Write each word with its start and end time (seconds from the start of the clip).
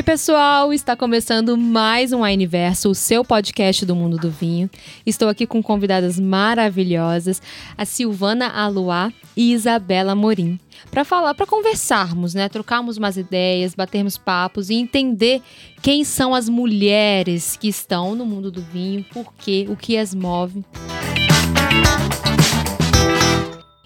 Oi, 0.00 0.02
pessoal! 0.02 0.72
Está 0.72 0.96
começando 0.96 1.58
mais 1.58 2.10
um 2.10 2.22
Universo, 2.22 2.88
o 2.88 2.94
seu 2.94 3.22
podcast 3.22 3.84
do 3.84 3.94
mundo 3.94 4.16
do 4.16 4.30
vinho. 4.30 4.70
Estou 5.04 5.28
aqui 5.28 5.46
com 5.46 5.62
convidadas 5.62 6.18
maravilhosas, 6.18 7.42
a 7.76 7.84
Silvana 7.84 8.48
Aluá 8.48 9.12
e 9.36 9.52
Isabela 9.52 10.14
Morim, 10.14 10.58
para 10.90 11.04
falar, 11.04 11.34
para 11.34 11.44
conversarmos, 11.44 12.32
né? 12.32 12.48
Trocarmos 12.48 12.96
umas 12.96 13.18
ideias, 13.18 13.74
batermos 13.74 14.16
papos 14.16 14.70
e 14.70 14.74
entender 14.74 15.42
quem 15.82 16.02
são 16.02 16.34
as 16.34 16.48
mulheres 16.48 17.58
que 17.58 17.68
estão 17.68 18.14
no 18.14 18.24
mundo 18.24 18.50
do 18.50 18.62
vinho, 18.62 19.04
por 19.12 19.34
quê, 19.34 19.66
o 19.68 19.76
que 19.76 19.98
as 19.98 20.14
move. 20.14 20.64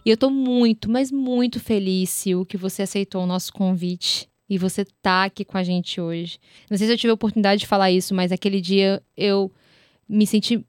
E 0.07 0.11
eu 0.11 0.17
tô 0.17 0.31
muito, 0.31 0.89
mas 0.89 1.11
muito 1.11 1.59
feliz, 1.59 2.09
Sil, 2.15 2.47
que 2.47 2.57
você 2.57 2.83
aceitou 2.83 3.25
o 3.25 3.27
nosso 3.27 3.53
convite 3.53 4.33
e 4.55 4.59
você 4.59 4.85
tá 5.03 5.25
aqui 5.25 5.45
com 5.45 5.59
a 5.59 5.65
gente 5.65 6.01
hoje. 6.01 6.39
Não 6.71 6.79
sei 6.79 6.87
se 6.87 6.93
eu 6.93 6.97
tive 6.97 7.11
a 7.11 7.15
oportunidade 7.15 7.63
de 7.63 7.67
falar 7.67 7.91
isso, 7.91 8.15
mas 8.15 8.31
aquele 8.31 8.61
dia 8.61 9.03
eu 9.17 9.51
me 10.09 10.25
senti 10.29 10.65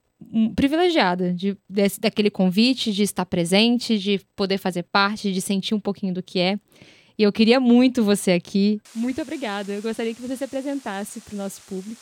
privilegiada 0.55 1.31
de, 1.31 1.55
desse, 1.70 1.99
daquele 1.99 2.31
convite, 2.31 2.91
de 2.91 3.03
estar 3.03 3.27
presente, 3.27 3.99
de 3.99 4.20
poder 4.35 4.57
fazer 4.57 4.81
parte, 4.84 5.31
de 5.31 5.40
sentir 5.40 5.76
um 5.76 5.79
pouquinho 5.79 6.16
do 6.16 6.23
que 6.23 6.40
é. 6.40 6.57
E 7.16 7.21
eu 7.21 7.31
queria 7.31 7.59
muito 7.59 8.03
você 8.03 8.31
aqui. 8.31 8.81
Muito 8.95 9.21
obrigada. 9.21 9.71
Eu 9.71 9.84
gostaria 9.84 10.15
que 10.15 10.21
você 10.21 10.35
se 10.35 10.43
apresentasse 10.43 11.21
para 11.21 11.35
o 11.35 11.38
nosso 11.38 11.62
público. 11.62 12.02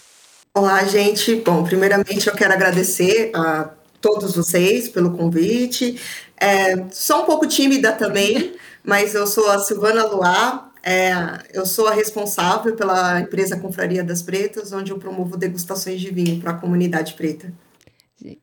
Olá, 0.56 0.86
gente. 0.86 1.36
Bom, 1.36 1.66
primeiramente 1.66 2.28
eu 2.28 2.34
quero 2.34 2.54
agradecer 2.54 3.30
a 3.36 3.72
todos 4.00 4.38
vocês 4.38 4.88
pelo 4.88 5.18
convite. 5.18 6.00
É, 6.40 6.90
sou 6.92 7.24
um 7.24 7.26
pouco 7.26 7.46
tímida 7.46 7.92
também, 7.92 8.56
mas 8.86 9.14
eu 9.14 9.28
sou 9.28 9.52
a 9.52 9.60
Silvana 9.60 10.06
Luar, 10.06 10.73
é, 10.84 11.14
eu 11.54 11.66
sou 11.66 11.88
a 11.88 11.94
responsável 11.94 12.76
pela 12.76 13.22
empresa 13.22 13.58
Confraria 13.58 14.04
das 14.04 14.22
Pretas, 14.22 14.74
onde 14.74 14.92
eu 14.92 15.00
promovo 15.00 15.38
degustações 15.38 16.02
de 16.02 16.12
vinho 16.12 16.42
para 16.42 16.52
a 16.52 16.56
comunidade 16.56 17.14
preta. 17.14 17.54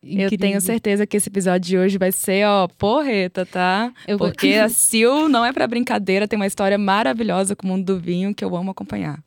Eu 0.02 0.30
tenho 0.36 0.60
certeza 0.60 1.06
que 1.06 1.16
esse 1.16 1.28
episódio 1.28 1.68
de 1.68 1.78
hoje 1.78 1.98
vai 1.98 2.12
ser, 2.12 2.46
ó, 2.46 2.66
porreta, 2.66 3.46
tá? 3.46 3.92
Eu 4.06 4.18
Porque 4.18 4.54
vou... 4.54 4.64
a 4.64 4.68
Sil 4.68 5.28
não 5.28 5.44
é 5.44 5.52
para 5.52 5.66
brincadeira, 5.66 6.28
tem 6.28 6.38
uma 6.38 6.46
história 6.46 6.76
maravilhosa 6.76 7.54
com 7.54 7.66
o 7.66 7.70
mundo 7.70 7.84
do 7.84 8.00
vinho 8.00 8.34
que 8.34 8.44
eu 8.44 8.54
amo 8.56 8.70
acompanhar. 8.70 9.22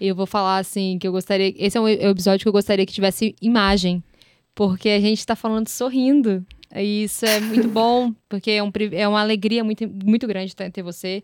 Eu 0.00 0.14
vou 0.14 0.26
falar 0.26 0.58
assim, 0.58 0.98
que 0.98 1.06
eu 1.06 1.12
gostaria. 1.12 1.54
Esse 1.56 1.78
é 1.78 1.80
um 1.80 1.88
episódio 1.88 2.44
que 2.44 2.48
eu 2.48 2.52
gostaria 2.52 2.84
que 2.84 2.92
tivesse 2.92 3.34
imagem. 3.40 4.02
Porque 4.54 4.88
a 4.88 5.00
gente 5.00 5.24
tá 5.24 5.34
falando 5.34 5.68
sorrindo. 5.68 6.44
E 6.74 7.04
isso 7.04 7.24
é 7.24 7.40
muito 7.40 7.68
bom, 7.68 8.12
porque 8.28 8.50
é, 8.50 8.62
um, 8.62 8.70
é 8.92 9.08
uma 9.08 9.20
alegria 9.20 9.62
muito, 9.64 9.88
muito 9.88 10.26
grande 10.26 10.54
ter 10.54 10.82
você 10.82 11.22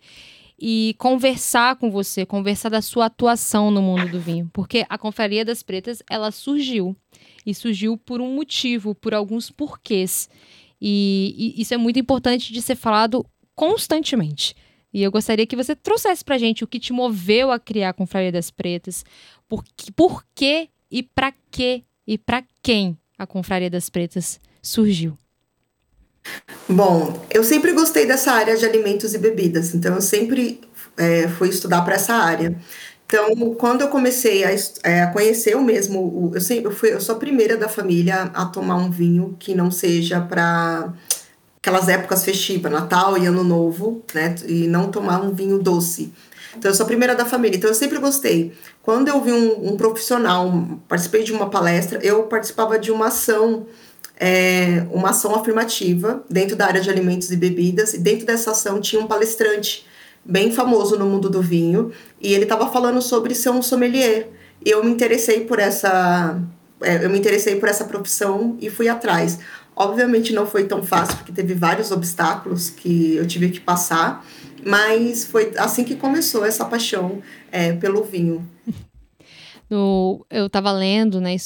e 0.61 0.95
conversar 0.99 1.77
com 1.77 1.91
você, 1.91 2.27
conversar 2.27 2.69
da 2.69 2.83
sua 2.83 3.07
atuação 3.07 3.71
no 3.71 3.81
mundo 3.81 4.11
do 4.11 4.21
vinho, 4.21 4.51
porque 4.53 4.85
a 4.91 4.99
Confraria 4.99 5.45
das 5.45 5.63
Pretas, 5.63 6.03
ela 6.11 6.31
surgiu 6.31 6.95
e 7.47 7.55
surgiu 7.55 7.97
por 7.97 8.21
um 8.21 8.35
motivo, 8.35 8.95
por 8.95 9.15
alguns 9.15 9.51
porquês. 9.51 10.29
E, 10.79 11.55
e 11.57 11.63
isso 11.63 11.73
é 11.73 11.79
muito 11.79 11.99
importante 11.99 12.53
de 12.53 12.61
ser 12.61 12.75
falado 12.75 13.25
constantemente. 13.55 14.55
E 14.93 15.03
eu 15.03 15.11
gostaria 15.11 15.47
que 15.47 15.57
você 15.57 15.75
trouxesse 15.75 16.23
pra 16.23 16.37
gente 16.37 16.63
o 16.63 16.67
que 16.67 16.79
te 16.79 16.93
moveu 16.93 17.51
a 17.51 17.59
criar 17.59 17.91
a 17.91 17.95
Confraria 17.95 18.33
das 18.33 18.51
Pretas, 18.51 19.05
por, 19.49 19.65
por 19.97 20.25
que 20.35 20.69
e 20.91 21.03
para 21.03 21.33
que 21.51 21.85
e 22.07 22.19
para 22.19 22.43
quem 22.61 22.99
a 23.17 23.27
Confraria 23.27 23.71
das 23.71 23.89
Pretas 23.89 24.41
surgiu. 24.61 25.17
Bom, 26.69 27.27
eu 27.31 27.43
sempre 27.43 27.73
gostei 27.73 28.07
dessa 28.07 28.33
área 28.33 28.57
de 28.57 28.65
alimentos 28.65 29.13
e 29.15 29.19
bebidas, 29.19 29.75
então 29.75 29.95
eu 29.97 30.01
sempre 30.01 30.61
é, 30.97 31.29
fui 31.29 31.49
estudar 31.49 31.83
para 31.83 31.95
essa 31.95 32.15
área. 32.15 32.57
Então, 33.07 33.55
quando 33.57 33.81
eu 33.83 33.89
comecei 33.89 34.45
a, 34.45 34.51
é, 34.85 35.03
a 35.03 35.13
conhecer 35.13 35.57
o 35.57 35.63
mesmo, 35.63 36.01
o, 36.01 36.33
eu, 36.35 36.41
sempre, 36.41 36.67
eu, 36.67 36.71
fui, 36.73 36.93
eu 36.95 37.01
sou 37.01 37.17
a 37.17 37.19
primeira 37.19 37.57
da 37.57 37.69
família 37.69 38.31
a 38.35 38.47
tomar 38.47 38.77
um 38.77 38.91
vinho 38.91 39.37
que 39.39 39.55
não 39.55 39.71
seja 39.71 40.21
para 40.21 40.93
aquelas 41.59 41.89
épocas 41.89 42.25
festivas, 42.25 42.73
Natal 42.73 43.19
e 43.19 43.27
Ano 43.27 43.45
Novo, 43.45 44.05
né? 44.15 44.35
E 44.47 44.67
não 44.69 44.91
tomar 44.91 45.21
um 45.23 45.35
vinho 45.35 45.59
doce. 45.59 46.13
Então, 46.57 46.71
eu 46.71 46.75
sou 46.75 46.85
a 46.85 46.87
primeira 46.87 47.15
da 47.15 47.25
família. 47.27 47.57
Então, 47.57 47.71
eu 47.71 47.75
sempre 47.75 47.99
gostei. 47.99 48.53
Quando 48.83 49.09
eu 49.09 49.21
vi 49.23 49.33
um, 49.33 49.73
um 49.73 49.77
profissional, 49.77 50.51
participei 50.89 51.23
de 51.25 51.33
uma 51.33 51.51
palestra, 51.51 51.99
eu 52.03 52.25
participava 52.25 52.79
de 52.79 52.91
uma 52.91 53.09
ação 53.09 53.67
é, 54.21 54.87
uma 54.93 55.11
ação 55.11 55.35
afirmativa 55.35 56.23
dentro 56.29 56.55
da 56.55 56.67
área 56.67 56.81
de 56.83 56.91
alimentos 56.91 57.33
e 57.33 57.37
bebidas, 57.37 57.95
e 57.95 57.99
dentro 57.99 58.27
dessa 58.27 58.51
ação 58.51 58.79
tinha 58.79 59.01
um 59.01 59.07
palestrante 59.07 59.87
bem 60.23 60.53
famoso 60.53 60.99
no 60.99 61.07
mundo 61.07 61.31
do 61.31 61.41
vinho, 61.41 61.91
e 62.21 62.35
ele 62.35 62.43
estava 62.45 62.71
falando 62.71 63.01
sobre 63.01 63.35
ser 63.35 63.49
um 63.49 63.63
sommelier. 63.63 64.29
E 64.65 64.69
eu 64.69 64.85
me 64.85 64.91
interessei 64.91 65.41
por 65.41 65.59
essa 65.59 66.39
é, 66.83 67.05
eu 67.05 67.11
me 67.11 67.19
interessei 67.19 67.57
por 67.57 67.69
essa 67.69 67.85
profissão 67.85 68.57
e 68.61 68.71
fui 68.71 68.89
atrás. 68.89 69.39
Obviamente 69.75 70.33
não 70.33 70.47
foi 70.47 70.65
tão 70.65 70.83
fácil, 70.83 71.17
porque 71.17 71.33
teve 71.33 71.55
vários 71.55 71.91
obstáculos 71.91 72.69
que 72.69 73.17
eu 73.17 73.27
tive 73.27 73.51
que 73.51 73.61
passar, 73.61 74.25
mas 74.65 75.25
foi 75.25 75.53
assim 75.57 75.85
que 75.85 75.95
começou 75.95 76.45
essa 76.45 76.65
paixão 76.65 77.23
é, 77.51 77.73
pelo 77.73 78.03
vinho. 78.03 78.47
No, 79.71 80.27
eu 80.29 80.47
estava 80.47 80.73
lendo, 80.73 81.21
né, 81.21 81.37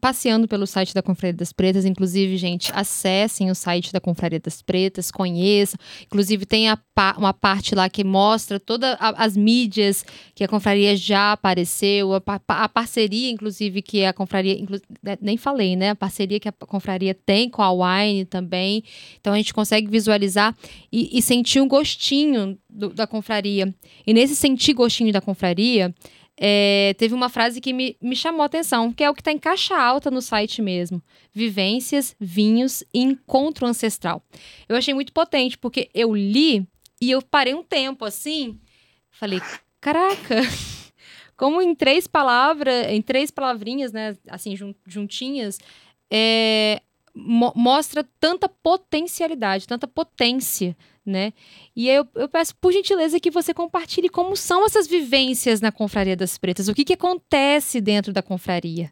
passeando 0.00 0.46
pelo 0.46 0.68
site 0.68 0.94
da 0.94 1.02
Confraria 1.02 1.36
das 1.36 1.52
Pretas, 1.52 1.84
inclusive, 1.84 2.36
gente, 2.36 2.70
acessem 2.72 3.50
o 3.50 3.56
site 3.56 3.92
da 3.92 4.00
Confraria 4.00 4.38
das 4.38 4.62
Pretas, 4.62 5.10
conheçam. 5.10 5.76
Inclusive, 6.04 6.46
tem 6.46 6.68
a, 6.68 6.78
uma 7.18 7.34
parte 7.34 7.74
lá 7.74 7.90
que 7.90 8.04
mostra 8.04 8.60
todas 8.60 8.96
as 9.00 9.36
mídias 9.36 10.04
que 10.32 10.44
a 10.44 10.48
Confraria 10.48 10.96
já 10.96 11.32
apareceu, 11.32 12.14
a, 12.14 12.22
a 12.46 12.68
parceria, 12.68 13.32
inclusive, 13.32 13.82
que 13.82 14.04
a 14.04 14.12
Confraria, 14.12 14.64
né, 15.02 15.18
nem 15.20 15.36
falei, 15.36 15.74
né, 15.74 15.90
a 15.90 15.96
parceria 15.96 16.38
que 16.38 16.48
a 16.48 16.52
Confraria 16.52 17.14
tem 17.14 17.50
com 17.50 17.62
a 17.62 17.72
Wine 17.72 18.26
também. 18.26 18.84
Então, 19.20 19.32
a 19.32 19.36
gente 19.36 19.52
consegue 19.52 19.90
visualizar 19.90 20.56
e, 20.92 21.18
e 21.18 21.20
sentir 21.20 21.60
um 21.60 21.66
gostinho 21.66 22.56
do, 22.70 22.90
da 22.90 23.08
Confraria. 23.08 23.74
E 24.06 24.14
nesse 24.14 24.36
sentir 24.36 24.72
gostinho 24.72 25.12
da 25.12 25.20
Confraria, 25.20 25.92
é, 26.38 26.94
teve 26.98 27.14
uma 27.14 27.28
frase 27.28 27.60
que 27.60 27.72
me, 27.72 27.96
me 28.00 28.14
chamou 28.14 28.42
a 28.42 28.46
atenção, 28.46 28.92
que 28.92 29.02
é 29.02 29.08
o 29.08 29.14
que 29.14 29.20
está 29.20 29.32
em 29.32 29.38
caixa 29.38 29.76
alta 29.76 30.10
no 30.10 30.20
site 30.20 30.60
mesmo. 30.60 31.02
Vivências, 31.32 32.14
vinhos 32.20 32.82
e 32.92 33.00
encontro 33.02 33.66
ancestral. 33.66 34.22
Eu 34.68 34.76
achei 34.76 34.92
muito 34.92 35.12
potente, 35.12 35.56
porque 35.56 35.88
eu 35.94 36.14
li 36.14 36.66
e 37.00 37.10
eu 37.10 37.22
parei 37.22 37.54
um 37.54 37.62
tempo 37.62 38.04
assim, 38.04 38.58
falei, 39.10 39.40
caraca, 39.80 40.36
como 41.36 41.62
em 41.62 41.74
três 41.74 42.06
palavras, 42.06 42.88
em 42.88 43.00
três 43.00 43.30
palavrinhas, 43.30 43.92
né, 43.92 44.16
assim, 44.28 44.54
juntinhas, 44.86 45.58
é, 46.10 46.82
mo 47.16 47.52
mostra 47.56 48.06
tanta 48.20 48.48
potencialidade, 48.48 49.66
tanta 49.66 49.88
potência 49.88 50.76
né? 51.06 51.32
E 51.74 51.88
eu, 51.88 52.06
eu 52.16 52.28
peço, 52.28 52.54
por 52.56 52.72
gentileza, 52.72 53.20
que 53.20 53.30
você 53.30 53.54
compartilhe 53.54 54.08
como 54.08 54.36
são 54.36 54.66
essas 54.66 54.88
vivências 54.88 55.60
na 55.60 55.70
Confraria 55.70 56.16
das 56.16 56.36
Pretas. 56.36 56.66
O 56.68 56.74
que, 56.74 56.84
que 56.84 56.94
acontece 56.94 57.80
dentro 57.80 58.12
da 58.12 58.22
confraria? 58.22 58.90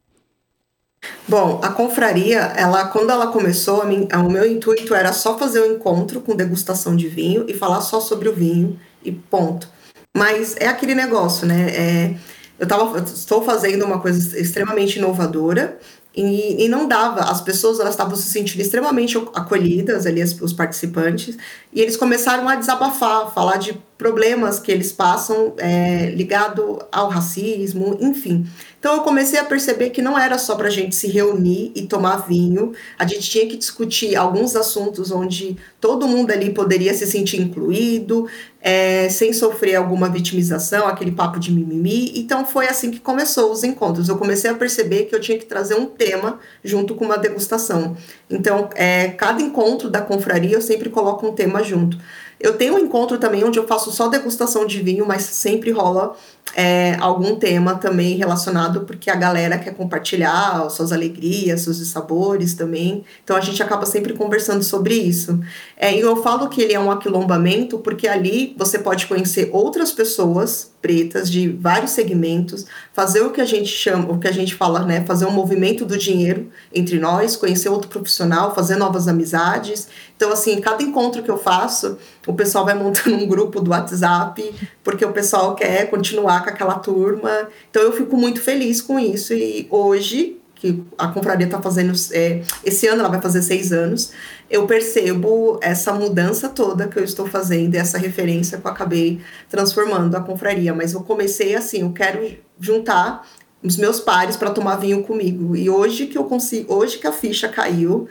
Bom, 1.29 1.61
a 1.63 1.71
confraria, 1.71 2.39
ela, 2.57 2.87
quando 2.87 3.11
ela 3.11 3.27
começou, 3.27 3.83
a 3.83 4.21
o 4.21 4.31
meu 4.31 4.51
intuito 4.51 4.95
era 4.95 5.13
só 5.13 5.37
fazer 5.37 5.61
um 5.61 5.75
encontro 5.75 6.21
com 6.21 6.37
degustação 6.37 6.97
de 6.97 7.09
vinho 7.09 7.45
e 7.49 7.53
falar 7.53 7.83
só 7.83 8.01
sobre 8.01 8.29
o 8.29 8.35
vinho 8.35 8.79
e 9.05 9.13
ponto. 9.13 9.69
Mas 10.17 10.57
é 10.57 10.69
aquele 10.69 10.95
negócio, 10.95 11.47
né? 11.47 11.71
É, 11.71 12.15
eu, 12.59 12.67
tava, 12.67 12.97
eu 12.97 13.05
estou 13.05 13.43
fazendo 13.43 13.85
uma 13.85 14.01
coisa 14.01 14.39
extremamente 14.41 14.99
inovadora 14.99 15.79
e, 16.17 16.65
e, 16.65 16.69
não 16.69 16.87
dava, 16.87 17.23
as 17.23 17.41
pessoas 17.41 17.81
elas 17.81 17.95
estavam 17.95 18.15
se 18.15 18.31
sentindo 18.31 18.61
extremamente 18.61 19.19
acolhidas 19.35 20.07
ali, 20.07 20.23
os 20.23 20.53
participantes, 20.53 21.37
e 21.73 21.81
eles 21.81 21.97
começaram 21.97 22.49
a 22.49 22.55
desabafar, 22.55 23.33
falar 23.35 23.57
de 23.57 23.77
problemas 23.99 24.61
que 24.61 24.71
eles 24.71 24.93
passam 24.93 25.55
é, 25.59 26.11
ligado 26.11 26.81
ao 26.93 27.09
racismo, 27.09 27.99
enfim. 28.01 28.47
Então 28.85 28.97
eu 28.97 29.01
comecei 29.01 29.39
a 29.39 29.45
perceber 29.47 29.89
que 29.89 30.03
não 30.03 30.19
era 30.19 30.37
só 30.37 30.57
para 30.57 30.67
a 30.67 30.71
gente 30.71 30.95
se 30.95 31.09
reunir 31.09 31.73
e 31.75 31.87
tomar 31.87 32.29
vinho, 32.29 32.75
a 32.99 33.07
gente 33.07 33.31
tinha 33.31 33.47
que 33.47 33.57
discutir 33.57 34.15
alguns 34.15 34.55
assuntos 34.55 35.11
onde 35.11 35.57
todo 35.81 36.07
mundo 36.07 36.31
ali 36.31 36.51
poderia 36.51 36.93
se 36.93 37.07
sentir 37.07 37.41
incluído, 37.41 38.29
é, 38.61 39.09
sem 39.09 39.33
sofrer 39.33 39.77
alguma 39.77 40.11
vitimização, 40.11 40.87
aquele 40.87 41.13
papo 41.13 41.41
de 41.41 41.51
mimimi. 41.51 42.13
Então 42.15 42.45
foi 42.45 42.67
assim 42.69 42.91
que 42.91 43.01
começou 43.01 43.51
os 43.51 43.65
encontros. 43.65 44.11
Eu 44.11 44.19
comecei 44.19 44.51
a 44.51 44.55
perceber 44.55 45.05
que 45.05 45.15
eu 45.15 45.21
tinha 45.21 45.39
que 45.39 45.47
trazer 45.47 45.77
um 45.77 45.87
tema 45.87 46.39
junto 46.63 46.95
com 46.95 47.07
uma 47.07 47.17
degustação. 47.17 47.97
Então, 48.29 48.69
é, 48.75 49.09
cada 49.09 49.41
encontro 49.41 49.89
da 49.89 50.03
confraria 50.03 50.57
eu 50.57 50.61
sempre 50.61 50.91
coloco 50.91 51.27
um 51.27 51.33
tema 51.33 51.63
junto. 51.63 51.97
Eu 52.39 52.59
tenho 52.59 52.75
um 52.75 52.79
encontro 52.79 53.17
também 53.17 53.45
onde 53.45 53.59
eu 53.59 53.67
faço 53.67 53.91
só 53.91 54.09
degustação 54.09 54.67
de 54.67 54.83
vinho, 54.83 55.07
mas 55.07 55.23
sempre 55.23 55.71
rola 55.71 56.15
é, 56.57 56.97
algum 57.01 57.37
tema 57.37 57.75
também 57.77 58.17
relacionado, 58.17 58.83
porque 58.83 59.11
a 59.11 59.17
galera 59.17 59.59
quer 59.59 59.75
compartilhar 59.75 60.69
suas 60.71 60.93
alegrias, 60.93 61.63
seus 61.63 61.85
sabores 61.89 62.55
também. 62.55 63.05
Então 63.23 63.37
a 63.37 63.41
gente 63.41 63.63
acaba 63.63 63.87
sempre 63.87 64.13
conversando 64.13 64.63
sobre 64.63 64.95
isso. 64.95 65.41
É, 65.77 65.95
e 65.95 66.01
eu 66.01 66.17
falo 66.23 66.49
que 66.49 66.63
ele 66.63 66.73
é 66.73 66.81
um 66.81 66.91
aquilombamento 66.91 67.79
porque 67.79 68.07
ali 68.07 68.55
você 68.59 68.79
pode 68.79 69.07
conhecer 69.07 69.51
outras 69.53 69.91
pessoas 69.91 70.73
pretas 70.81 71.31
de 71.31 71.49
vários 71.49 71.93
segmentos, 71.93 72.67
fazer 72.93 73.23
o 73.23 73.31
que 73.31 73.41
a 73.41 73.45
gente 73.47 73.71
chama, 73.71 74.13
o 74.13 74.19
que 74.19 74.29
a 74.29 74.33
gente 74.33 74.55
fala, 74.55 74.81
né, 74.85 75.03
fazer 75.07 75.25
um 75.25 75.31
movimento 75.31 75.83
do 75.87 75.97
dinheiro 75.97 76.51
entre 76.75 77.01
nós, 77.01 77.37
conhecer 77.37 77.71
outro 77.71 77.89
profissional, 77.89 78.55
fazer 78.55 78.77
novas 78.77 79.09
amizades. 79.09 79.89
Então 80.15 80.31
assim, 80.31 80.61
cada 80.61 80.83
encontro 80.83 81.23
que 81.23 81.31
eu 81.31 81.39
faço, 81.39 81.97
o 82.27 82.35
pessoal 82.35 82.67
vai 82.67 82.75
montando 82.75 83.17
um 83.17 83.27
grupo 83.27 83.63
do 83.63 83.71
WhatsApp, 83.71 84.55
porque 84.83 85.05
o 85.05 85.13
pessoal 85.13 85.55
quer 85.55 85.89
continuar 85.89 86.34
com 86.43 86.51
aquela 86.51 86.79
turma. 86.79 87.49
Então 87.71 87.83
eu 87.83 87.93
fico 87.93 88.17
muito 88.17 88.41
feliz 88.41 88.81
com 88.81 88.99
isso 88.99 89.33
e 89.35 89.67
hoje 89.71 90.41
que 90.65 90.83
a 90.97 91.09
confraria 91.09 91.45
está 91.45 91.61
fazendo. 91.61 91.93
É, 92.13 92.43
esse 92.65 92.87
ano 92.87 93.01
ela 93.01 93.11
vai 93.11 93.21
fazer 93.21 93.43
seis 93.43 93.71
anos. 93.71 94.13
Eu 94.51 94.67
percebo 94.67 95.59
essa 95.61 95.93
mudança 95.93 96.49
toda 96.49 96.89
que 96.89 96.99
eu 96.99 97.05
estou 97.05 97.27
fazendo, 97.27 97.75
essa 97.75 97.99
referência 97.99 98.57
que 98.57 98.67
eu 98.67 98.71
acabei 98.71 99.21
transformando 99.51 100.17
a 100.17 100.21
confraria. 100.21 100.73
Mas 100.73 100.95
eu 100.95 101.03
comecei 101.03 101.55
assim: 101.55 101.83
eu 101.83 101.93
quero 101.93 102.39
juntar 102.59 103.27
os 103.63 103.77
meus 103.77 104.01
pares 104.01 104.37
para 104.37 104.51
tomar 104.51 104.77
vinho 104.77 105.03
comigo. 105.03 105.55
E 105.55 105.69
hoje 105.69 106.07
que 106.07 106.17
eu 106.17 106.25
consigo, 106.25 106.73
hoje 106.75 106.99
que 106.99 107.07
a 107.07 107.13
ficha 107.13 107.49
caiu, 107.49 108.09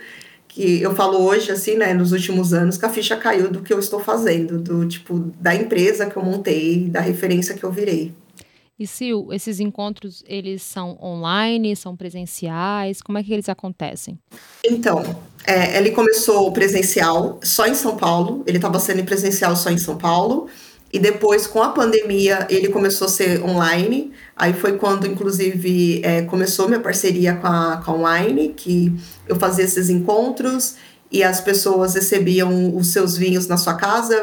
que 0.54 0.80
eu 0.84 0.96
falo 0.96 1.18
hoje, 1.18 1.52
assim, 1.52 1.76
né, 1.76 1.96
nos 1.96 2.12
últimos 2.12 2.54
anos, 2.54 2.78
que 2.78 2.86
a 2.86 2.90
ficha 2.90 3.18
caiu 3.18 3.50
do 3.50 3.62
que 3.62 3.74
eu 3.74 3.80
estou 3.80 4.00
fazendo, 4.00 4.60
do 4.60 4.88
tipo, 4.88 5.18
da 5.42 5.56
empresa 5.56 6.06
que 6.06 6.16
eu 6.16 6.24
montei, 6.24 6.88
da 6.90 7.00
referência 7.00 7.56
que 7.56 7.64
eu 7.64 7.72
virei. 7.72 8.14
E 8.78 8.86
Sil, 8.86 9.34
esses 9.34 9.60
encontros, 9.60 10.24
eles 10.28 10.62
são 10.62 10.98
online, 11.02 11.76
são 11.76 11.96
presenciais? 11.96 13.02
Como 13.02 13.18
é 13.18 13.24
que 13.24 13.34
eles 13.34 13.50
acontecem? 13.50 14.20
Então, 14.64 15.04
é, 15.48 15.78
ele 15.78 15.90
começou 15.90 16.52
presencial 16.52 17.40
só 17.44 17.66
em 17.66 17.74
São 17.74 17.98
Paulo, 17.98 18.44
ele 18.46 18.58
estava 18.58 18.80
sendo 18.80 19.04
presencial 19.04 19.56
só 19.56 19.72
em 19.72 19.78
São 19.80 19.98
Paulo, 19.98 20.48
e 20.94 21.00
depois, 21.00 21.48
com 21.48 21.64
a 21.64 21.70
pandemia, 21.70 22.46
ele 22.52 22.70
começou 22.70 23.08
a 23.08 23.10
ser 23.10 23.44
online. 23.44 24.14
Aí 24.36 24.54
foi 24.54 24.78
quando, 24.78 25.08
inclusive, 25.08 26.00
é, 26.04 26.22
começou 26.22 26.68
minha 26.68 26.80
parceria 26.80 27.34
com 27.34 27.48
a, 27.48 27.82
com 27.84 27.92
a 27.92 27.96
Online, 27.96 28.54
que 28.56 28.94
eu 29.28 29.36
fazia 29.36 29.66
esses 29.66 29.90
encontros 29.90 30.76
e 31.12 31.24
as 31.24 31.42
pessoas 31.42 31.96
recebiam 31.96 32.76
os 32.76 32.90
seus 32.90 33.18
vinhos 33.18 33.48
na 33.48 33.58
sua 33.58 33.74
casa, 33.74 34.16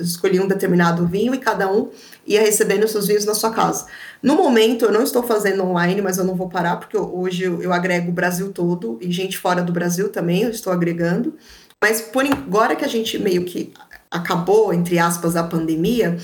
escolhiam 0.00 0.44
um 0.44 0.48
determinado 0.48 1.06
vinho 1.06 1.34
e 1.34 1.38
cada 1.38 1.70
um 1.70 1.88
ia 2.26 2.42
recebendo 2.42 2.84
os 2.84 2.90
seus 2.90 3.06
vinhos 3.06 3.24
na 3.24 3.34
sua 3.34 3.50
casa. 3.50 3.86
No 4.22 4.34
momento, 4.34 4.84
eu 4.84 4.92
não 4.92 5.02
estou 5.02 5.22
fazendo 5.22 5.64
online, 5.64 6.02
mas 6.02 6.18
eu 6.18 6.24
não 6.24 6.34
vou 6.34 6.48
parar, 6.48 6.76
porque 6.76 6.96
hoje 6.96 7.44
eu, 7.44 7.62
eu 7.62 7.72
agrego 7.72 8.10
o 8.10 8.14
Brasil 8.14 8.52
todo 8.52 8.98
e 9.00 9.10
gente 9.10 9.38
fora 9.38 9.62
do 9.62 9.72
Brasil 9.72 10.10
também, 10.10 10.42
eu 10.42 10.50
estou 10.50 10.72
agregando. 10.72 11.34
Mas 11.80 12.00
por 12.00 12.24
agora 12.24 12.74
que 12.74 12.84
a 12.84 12.88
gente 12.88 13.18
meio 13.18 13.44
que 13.44 13.72
acabou, 14.10 14.72
entre 14.72 14.98
aspas, 14.98 15.36
a 15.36 15.42
pandemia, 15.42 16.16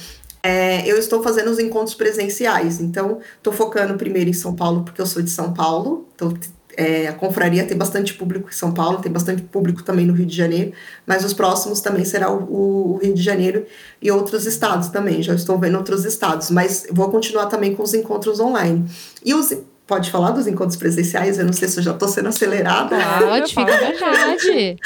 é, 0.42 0.86
eu 0.86 0.98
estou 0.98 1.22
fazendo 1.22 1.50
os 1.50 1.58
encontros 1.58 1.94
presenciais. 1.94 2.80
Então, 2.80 3.20
estou 3.36 3.52
focando 3.52 3.94
primeiro 3.94 4.28
em 4.28 4.34
São 4.34 4.54
Paulo, 4.54 4.82
porque 4.82 5.00
eu 5.00 5.06
sou 5.06 5.22
de 5.22 5.30
São 5.30 5.54
Paulo, 5.54 6.06
então 6.14 6.34
é, 6.76 7.08
a 7.08 7.12
confraria 7.12 7.64
tem 7.64 7.76
bastante 7.76 8.14
público 8.14 8.48
em 8.50 8.52
São 8.52 8.72
Paulo, 8.72 9.00
tem 9.00 9.10
bastante 9.10 9.42
público 9.42 9.82
também 9.82 10.04
no 10.04 10.12
Rio 10.12 10.26
de 10.26 10.36
Janeiro, 10.36 10.72
mas 11.06 11.24
os 11.24 11.32
próximos 11.32 11.80
também 11.80 12.04
será 12.04 12.30
o, 12.30 12.94
o, 12.94 12.98
Rio 12.98 13.14
de 13.14 13.22
Janeiro 13.22 13.64
e 14.02 14.10
outros 14.10 14.44
estados 14.44 14.88
também. 14.88 15.22
Já 15.22 15.34
estou 15.34 15.58
vendo 15.58 15.76
outros 15.76 16.04
estados, 16.04 16.50
mas 16.50 16.86
vou 16.90 17.10
continuar 17.10 17.46
também 17.46 17.74
com 17.74 17.82
os 17.82 17.94
encontros 17.94 18.40
online. 18.40 18.84
E 19.24 19.34
os 19.34 19.50
Pode 19.86 20.10
falar 20.10 20.30
dos 20.30 20.46
encontros 20.46 20.76
presenciais? 20.76 21.38
Eu 21.38 21.44
não 21.44 21.52
sei 21.52 21.68
se 21.68 21.78
eu 21.78 21.82
já 21.82 21.90
estou 21.90 22.08
sendo 22.08 22.30
acelerada. 22.30 22.96
Pode, 23.18 23.52
fica 23.52 23.74
à 23.74 23.92
vontade. 23.92 24.76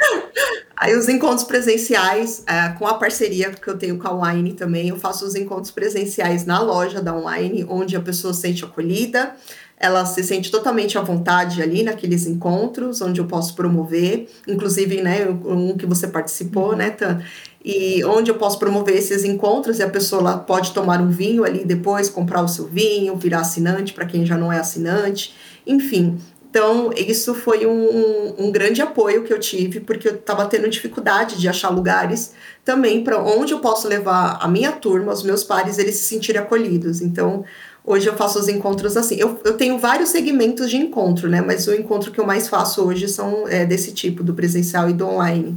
Aí 0.80 0.96
os 0.96 1.08
encontros 1.08 1.42
presenciais, 1.42 2.44
é, 2.46 2.68
com 2.78 2.86
a 2.86 2.94
parceria 2.94 3.50
que 3.50 3.66
eu 3.66 3.76
tenho 3.76 3.98
com 3.98 4.06
a 4.06 4.14
Online 4.14 4.52
também, 4.52 4.90
eu 4.90 4.96
faço 4.96 5.26
os 5.26 5.34
encontros 5.34 5.72
presenciais 5.72 6.46
na 6.46 6.60
loja 6.60 7.02
da 7.02 7.12
Online, 7.12 7.66
onde 7.68 7.96
a 7.96 8.00
pessoa 8.00 8.32
se 8.32 8.42
sente 8.42 8.64
acolhida, 8.64 9.34
ela 9.76 10.06
se 10.06 10.22
sente 10.22 10.52
totalmente 10.52 10.96
à 10.96 11.00
vontade 11.00 11.60
ali 11.60 11.82
naqueles 11.82 12.26
encontros, 12.26 13.00
onde 13.00 13.20
eu 13.20 13.26
posso 13.26 13.56
promover, 13.56 14.28
inclusive, 14.46 15.02
né, 15.02 15.26
um 15.44 15.76
que 15.76 15.84
você 15.84 16.06
participou, 16.06 16.76
né, 16.76 16.90
Tan? 16.90 17.22
E 17.64 18.04
onde 18.04 18.30
eu 18.30 18.36
posso 18.36 18.56
promover 18.56 18.96
esses 18.96 19.24
encontros 19.24 19.80
e 19.80 19.82
a 19.82 19.90
pessoa 19.90 20.38
pode 20.38 20.72
tomar 20.72 21.00
um 21.00 21.10
vinho 21.10 21.44
ali 21.44 21.64
depois, 21.64 22.08
comprar 22.08 22.42
o 22.42 22.48
seu 22.48 22.66
vinho, 22.66 23.16
virar 23.16 23.40
assinante 23.40 23.92
para 23.92 24.06
quem 24.06 24.24
já 24.24 24.36
não 24.36 24.52
é 24.52 24.60
assinante, 24.60 25.34
enfim. 25.66 26.18
Então, 26.50 26.90
isso 26.96 27.34
foi 27.34 27.66
um, 27.66 28.34
um, 28.38 28.50
grande 28.50 28.80
apoio 28.80 29.22
que 29.22 29.32
eu 29.32 29.38
tive, 29.38 29.80
porque 29.80 30.08
eu 30.08 30.14
estava 30.14 30.46
tendo 30.46 30.68
dificuldade 30.68 31.38
de 31.38 31.46
achar 31.46 31.68
lugares 31.68 32.32
também 32.64 33.04
para 33.04 33.22
onde 33.22 33.52
eu 33.52 33.60
posso 33.60 33.86
levar 33.86 34.38
a 34.40 34.48
minha 34.48 34.72
turma, 34.72 35.12
os 35.12 35.22
meus 35.22 35.44
pares, 35.44 35.78
eles 35.78 35.96
se 35.96 36.04
sentirem 36.04 36.40
acolhidos. 36.40 37.02
Então, 37.02 37.44
Hoje 37.88 38.06
eu 38.06 38.14
faço 38.16 38.38
os 38.38 38.48
encontros 38.48 38.98
assim. 38.98 39.16
Eu, 39.16 39.40
eu 39.46 39.56
tenho 39.56 39.78
vários 39.78 40.10
segmentos 40.10 40.68
de 40.68 40.76
encontro, 40.76 41.26
né? 41.26 41.40
Mas 41.40 41.66
o 41.66 41.74
encontro 41.74 42.12
que 42.12 42.20
eu 42.20 42.26
mais 42.26 42.46
faço 42.46 42.84
hoje 42.84 43.08
são 43.08 43.48
é, 43.48 43.64
desse 43.64 43.94
tipo, 43.94 44.22
do 44.22 44.34
presencial 44.34 44.90
e 44.90 44.92
do 44.92 45.06
online. 45.06 45.56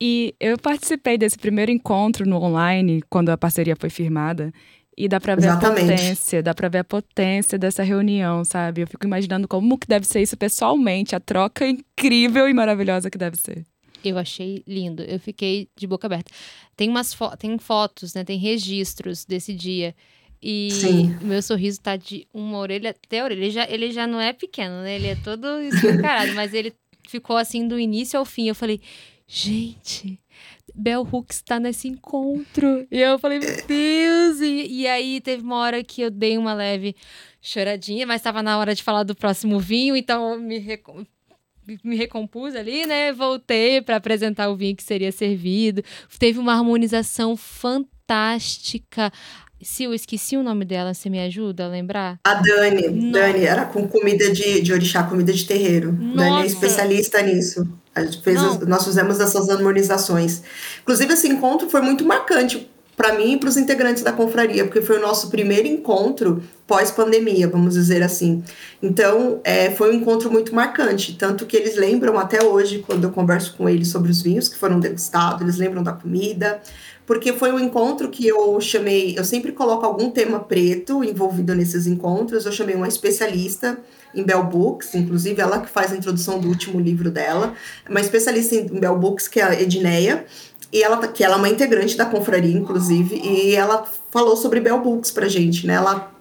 E 0.00 0.34
eu 0.40 0.56
participei 0.56 1.18
desse 1.18 1.36
primeiro 1.38 1.70
encontro 1.70 2.26
no 2.26 2.42
online, 2.42 3.02
quando 3.10 3.28
a 3.28 3.36
parceria 3.36 3.76
foi 3.78 3.90
firmada. 3.90 4.50
E 4.96 5.08
dá 5.08 5.20
pra 5.20 5.34
ver 5.34 5.46
Exatamente. 5.46 5.82
a 5.82 5.96
potência, 5.96 6.42
dá 6.42 6.54
pra 6.54 6.68
ver 6.68 6.78
a 6.78 6.84
potência 6.84 7.58
dessa 7.58 7.82
reunião, 7.82 8.42
sabe? 8.44 8.80
Eu 8.80 8.86
fico 8.86 9.04
imaginando 9.04 9.46
como 9.46 9.76
que 9.76 9.86
deve 9.86 10.06
ser 10.06 10.22
isso 10.22 10.36
pessoalmente, 10.38 11.14
a 11.14 11.20
troca 11.20 11.68
incrível 11.68 12.48
e 12.48 12.54
maravilhosa 12.54 13.10
que 13.10 13.18
deve 13.18 13.36
ser. 13.36 13.66
Eu 14.02 14.16
achei 14.16 14.62
lindo, 14.66 15.02
eu 15.02 15.18
fiquei 15.18 15.68
de 15.76 15.86
boca 15.86 16.06
aberta. 16.06 16.30
Tem 16.76 16.88
umas 16.88 17.12
fo 17.12 17.36
tem 17.36 17.58
fotos, 17.58 18.14
né? 18.14 18.24
Tem 18.24 18.38
registros 18.38 19.24
desse 19.24 19.52
dia. 19.52 19.94
E 20.42 20.70
Sim. 20.70 21.16
meu 21.22 21.42
sorriso 21.42 21.80
tá 21.80 21.96
de 21.96 22.26
uma 22.32 22.58
orelha 22.58 22.90
até 22.90 23.20
a 23.20 23.24
orelha. 23.24 23.40
Ele 23.40 23.50
já, 23.50 23.66
ele 23.68 23.90
já 23.90 24.06
não 24.06 24.20
é 24.20 24.32
pequeno, 24.32 24.82
né? 24.82 24.94
Ele 24.94 25.08
é 25.08 25.16
todo 25.16 25.60
escancarado, 25.60 26.32
mas 26.36 26.54
ele 26.54 26.72
ficou 27.08 27.36
assim 27.36 27.66
do 27.66 27.78
início 27.78 28.18
ao 28.18 28.24
fim. 28.24 28.48
Eu 28.48 28.54
falei, 28.54 28.80
gente, 29.26 30.18
Bell 30.76 31.08
Hooks 31.10 31.40
tá 31.40 31.58
nesse 31.58 31.88
encontro. 31.88 32.86
E 32.90 33.00
eu 33.00 33.18
falei, 33.18 33.38
meu 33.38 33.66
Deus! 33.66 34.40
E, 34.40 34.82
e 34.82 34.86
aí 34.86 35.20
teve 35.20 35.42
uma 35.42 35.56
hora 35.56 35.82
que 35.82 36.02
eu 36.02 36.10
dei 36.10 36.36
uma 36.36 36.52
leve 36.52 36.94
choradinha, 37.40 38.06
mas 38.06 38.20
estava 38.20 38.42
na 38.42 38.58
hora 38.58 38.74
de 38.74 38.82
falar 38.82 39.02
do 39.02 39.14
próximo 39.14 39.58
vinho, 39.58 39.96
então 39.96 40.38
me, 40.38 40.58
recom 40.58 41.04
me 41.82 41.96
recompus 41.96 42.54
ali, 42.54 42.86
né? 42.86 43.12
Voltei 43.12 43.80
para 43.80 43.96
apresentar 43.96 44.48
o 44.50 44.56
vinho 44.56 44.76
que 44.76 44.82
seria 44.82 45.10
servido. 45.10 45.82
Teve 46.18 46.38
uma 46.38 46.52
harmonização 46.52 47.36
fantástica. 47.36 49.10
Se 49.62 49.84
eu 49.84 49.94
esqueci 49.94 50.36
o 50.36 50.42
nome 50.42 50.64
dela, 50.64 50.92
você 50.92 51.08
me 51.08 51.18
ajuda 51.18 51.64
a 51.64 51.68
lembrar? 51.68 52.20
A 52.24 52.34
Dani. 52.34 52.88
Nossa. 52.88 53.12
Dani 53.12 53.44
era 53.44 53.64
com 53.64 53.88
comida 53.88 54.30
de, 54.30 54.60
de 54.60 54.72
orixá, 54.72 55.02
comida 55.04 55.32
de 55.32 55.46
terreiro. 55.46 55.92
Nossa. 55.92 56.16
Dani 56.16 56.42
é 56.42 56.46
especialista 56.46 57.22
nisso. 57.22 57.66
Fez 58.22 58.42
as, 58.42 58.58
nós 58.60 58.84
fizemos 58.84 59.20
essas 59.20 59.48
harmonizações. 59.48 60.42
Inclusive, 60.82 61.14
esse 61.14 61.28
encontro 61.28 61.68
foi 61.70 61.80
muito 61.80 62.04
marcante 62.04 62.70
para 62.96 63.12
mim 63.12 63.34
e 63.34 63.36
para 63.36 63.50
os 63.50 63.58
integrantes 63.58 64.02
da 64.02 64.10
confraria, 64.10 64.64
porque 64.64 64.80
foi 64.80 64.98
o 64.98 65.02
nosso 65.02 65.28
primeiro 65.28 65.68
encontro 65.68 66.42
pós-pandemia, 66.66 67.46
vamos 67.46 67.74
dizer 67.74 68.02
assim. 68.02 68.42
Então, 68.82 69.40
é, 69.44 69.70
foi 69.70 69.94
um 69.94 70.00
encontro 70.00 70.30
muito 70.30 70.54
marcante, 70.54 71.14
tanto 71.14 71.44
que 71.44 71.56
eles 71.56 71.76
lembram 71.76 72.18
até 72.18 72.42
hoje, 72.42 72.82
quando 72.84 73.04
eu 73.04 73.10
converso 73.10 73.54
com 73.56 73.68
eles 73.68 73.88
sobre 73.88 74.10
os 74.10 74.22
vinhos 74.22 74.48
que 74.48 74.56
foram 74.56 74.80
degustados, 74.80 75.42
eles 75.42 75.58
lembram 75.58 75.82
da 75.82 75.92
comida, 75.92 76.60
porque 77.06 77.32
foi 77.32 77.52
um 77.52 77.60
encontro 77.60 78.08
que 78.08 78.26
eu 78.26 78.60
chamei, 78.60 79.16
eu 79.16 79.24
sempre 79.24 79.52
coloco 79.52 79.84
algum 79.86 80.10
tema 80.10 80.40
preto 80.40 81.04
envolvido 81.04 81.54
nesses 81.54 81.86
encontros, 81.86 82.46
eu 82.46 82.52
chamei 82.52 82.74
uma 82.74 82.88
especialista 82.88 83.78
em 84.12 84.24
Bell 84.24 84.42
Books, 84.42 84.94
inclusive 84.94 85.40
ela 85.40 85.60
que 85.60 85.68
faz 85.68 85.92
a 85.92 85.96
introdução 85.96 86.40
do 86.40 86.48
último 86.48 86.80
livro 86.80 87.10
dela, 87.10 87.54
uma 87.88 88.00
especialista 88.00 88.56
em 88.56 88.66
Bell 88.66 88.98
Books, 88.98 89.28
que 89.28 89.38
é 89.38 89.44
a 89.44 89.60
Edneia, 89.60 90.24
e 90.76 90.82
ela, 90.82 90.98
tá, 90.98 91.08
que 91.08 91.24
ela 91.24 91.34
é 91.34 91.38
uma 91.38 91.48
integrante 91.48 91.96
da 91.96 92.04
confraria, 92.04 92.56
inclusive, 92.56 93.16
e 93.16 93.54
ela 93.54 93.84
falou 94.10 94.36
sobre 94.36 94.60
Bell 94.60 94.78
Books 94.78 95.10
pra 95.10 95.26
gente, 95.26 95.66
né, 95.66 95.74
ela 95.74 96.12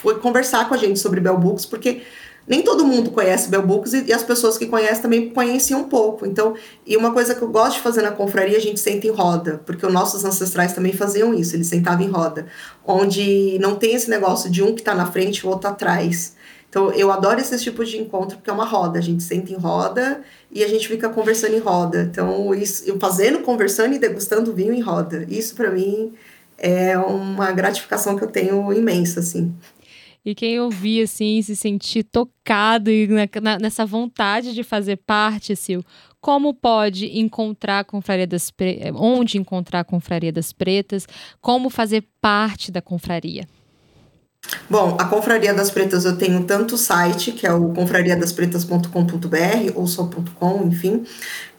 foi 0.00 0.18
conversar 0.18 0.66
com 0.66 0.74
a 0.74 0.78
gente 0.78 0.98
sobre 0.98 1.20
Bell 1.20 1.36
Books, 1.36 1.66
porque 1.66 2.02
nem 2.48 2.62
todo 2.62 2.84
mundo 2.84 3.10
conhece 3.10 3.48
Bell 3.48 3.62
Books 3.62 3.92
e, 3.92 4.06
e, 4.06 4.12
as 4.12 4.22
pessoas 4.22 4.56
que 4.56 4.66
conhecem 4.66 5.02
também 5.02 5.30
conhecem 5.30 5.76
um 5.76 5.84
pouco. 5.84 6.26
Então, 6.26 6.54
e 6.86 6.96
uma 6.96 7.12
coisa 7.12 7.34
que 7.34 7.42
eu 7.42 7.48
gosto 7.48 7.74
de 7.74 7.80
fazer 7.80 8.02
na 8.02 8.10
confraria, 8.10 8.56
a 8.56 8.60
gente 8.60 8.80
senta 8.80 9.06
em 9.06 9.10
roda, 9.10 9.60
porque 9.66 9.84
os 9.84 9.92
nossos 9.92 10.24
ancestrais 10.24 10.72
também 10.72 10.92
faziam 10.92 11.34
isso, 11.34 11.54
eles 11.54 11.66
sentavam 11.66 12.04
em 12.04 12.08
roda, 12.08 12.46
onde 12.84 13.58
não 13.60 13.76
tem 13.76 13.94
esse 13.94 14.08
negócio 14.08 14.50
de 14.50 14.62
um 14.62 14.74
que 14.74 14.80
está 14.80 14.94
na 14.94 15.06
frente 15.06 15.38
e 15.38 15.46
o 15.46 15.50
outro 15.50 15.68
atrás. 15.68 16.34
Então, 16.70 16.92
eu 16.92 17.10
adoro 17.10 17.40
esse 17.40 17.58
tipo 17.58 17.84
de 17.84 17.98
encontro, 17.98 18.36
porque 18.36 18.48
é 18.48 18.52
uma 18.52 18.64
roda. 18.64 19.00
A 19.00 19.02
gente 19.02 19.24
senta 19.24 19.52
em 19.52 19.56
roda 19.56 20.22
e 20.52 20.62
a 20.62 20.68
gente 20.68 20.86
fica 20.86 21.08
conversando 21.08 21.56
em 21.56 21.58
roda. 21.58 22.04
Então, 22.04 22.54
isso, 22.54 22.84
eu 22.88 22.98
fazendo, 22.98 23.40
conversando 23.40 23.92
e 23.96 23.98
degustando 23.98 24.54
vinho 24.54 24.72
em 24.72 24.80
roda. 24.80 25.26
Isso, 25.28 25.56
para 25.56 25.68
mim, 25.68 26.12
é 26.56 26.96
uma 26.96 27.50
gratificação 27.50 28.16
que 28.16 28.22
eu 28.22 28.28
tenho 28.28 28.72
imensa, 28.72 29.18
assim. 29.18 29.52
E 30.24 30.32
quem 30.32 30.60
ouvir, 30.60 31.02
assim, 31.02 31.42
se 31.42 31.56
sentir 31.56 32.04
tocado 32.04 32.88
e 32.88 33.08
na, 33.42 33.58
nessa 33.58 33.84
vontade 33.84 34.54
de 34.54 34.62
fazer 34.62 34.98
parte, 34.98 35.56
Sil, 35.58 35.82
como 36.20 36.54
pode 36.54 37.18
encontrar 37.18 37.80
a 37.80 37.84
Confraria 37.84 38.28
das 38.28 38.48
Pretas, 38.48 38.92
onde 38.94 39.38
encontrar 39.38 39.80
a 39.80 39.84
Confraria 39.84 40.30
das 40.30 40.52
Pretas, 40.52 41.06
como 41.40 41.68
fazer 41.68 42.04
parte 42.20 42.70
da 42.70 42.80
confraria? 42.80 43.48
Bom, 44.70 44.96
a 45.00 45.04
Confraria 45.04 45.52
das 45.52 45.68
Pretas 45.68 46.04
eu 46.04 46.16
tenho 46.16 46.44
tanto 46.44 46.76
o 46.76 46.78
site, 46.78 47.32
que 47.32 47.44
é 47.44 47.52
o 47.52 47.70
confrariadaspretas.com.br, 47.70 49.72
ou 49.74 49.84
só.com, 49.84 50.64
enfim, 50.64 51.04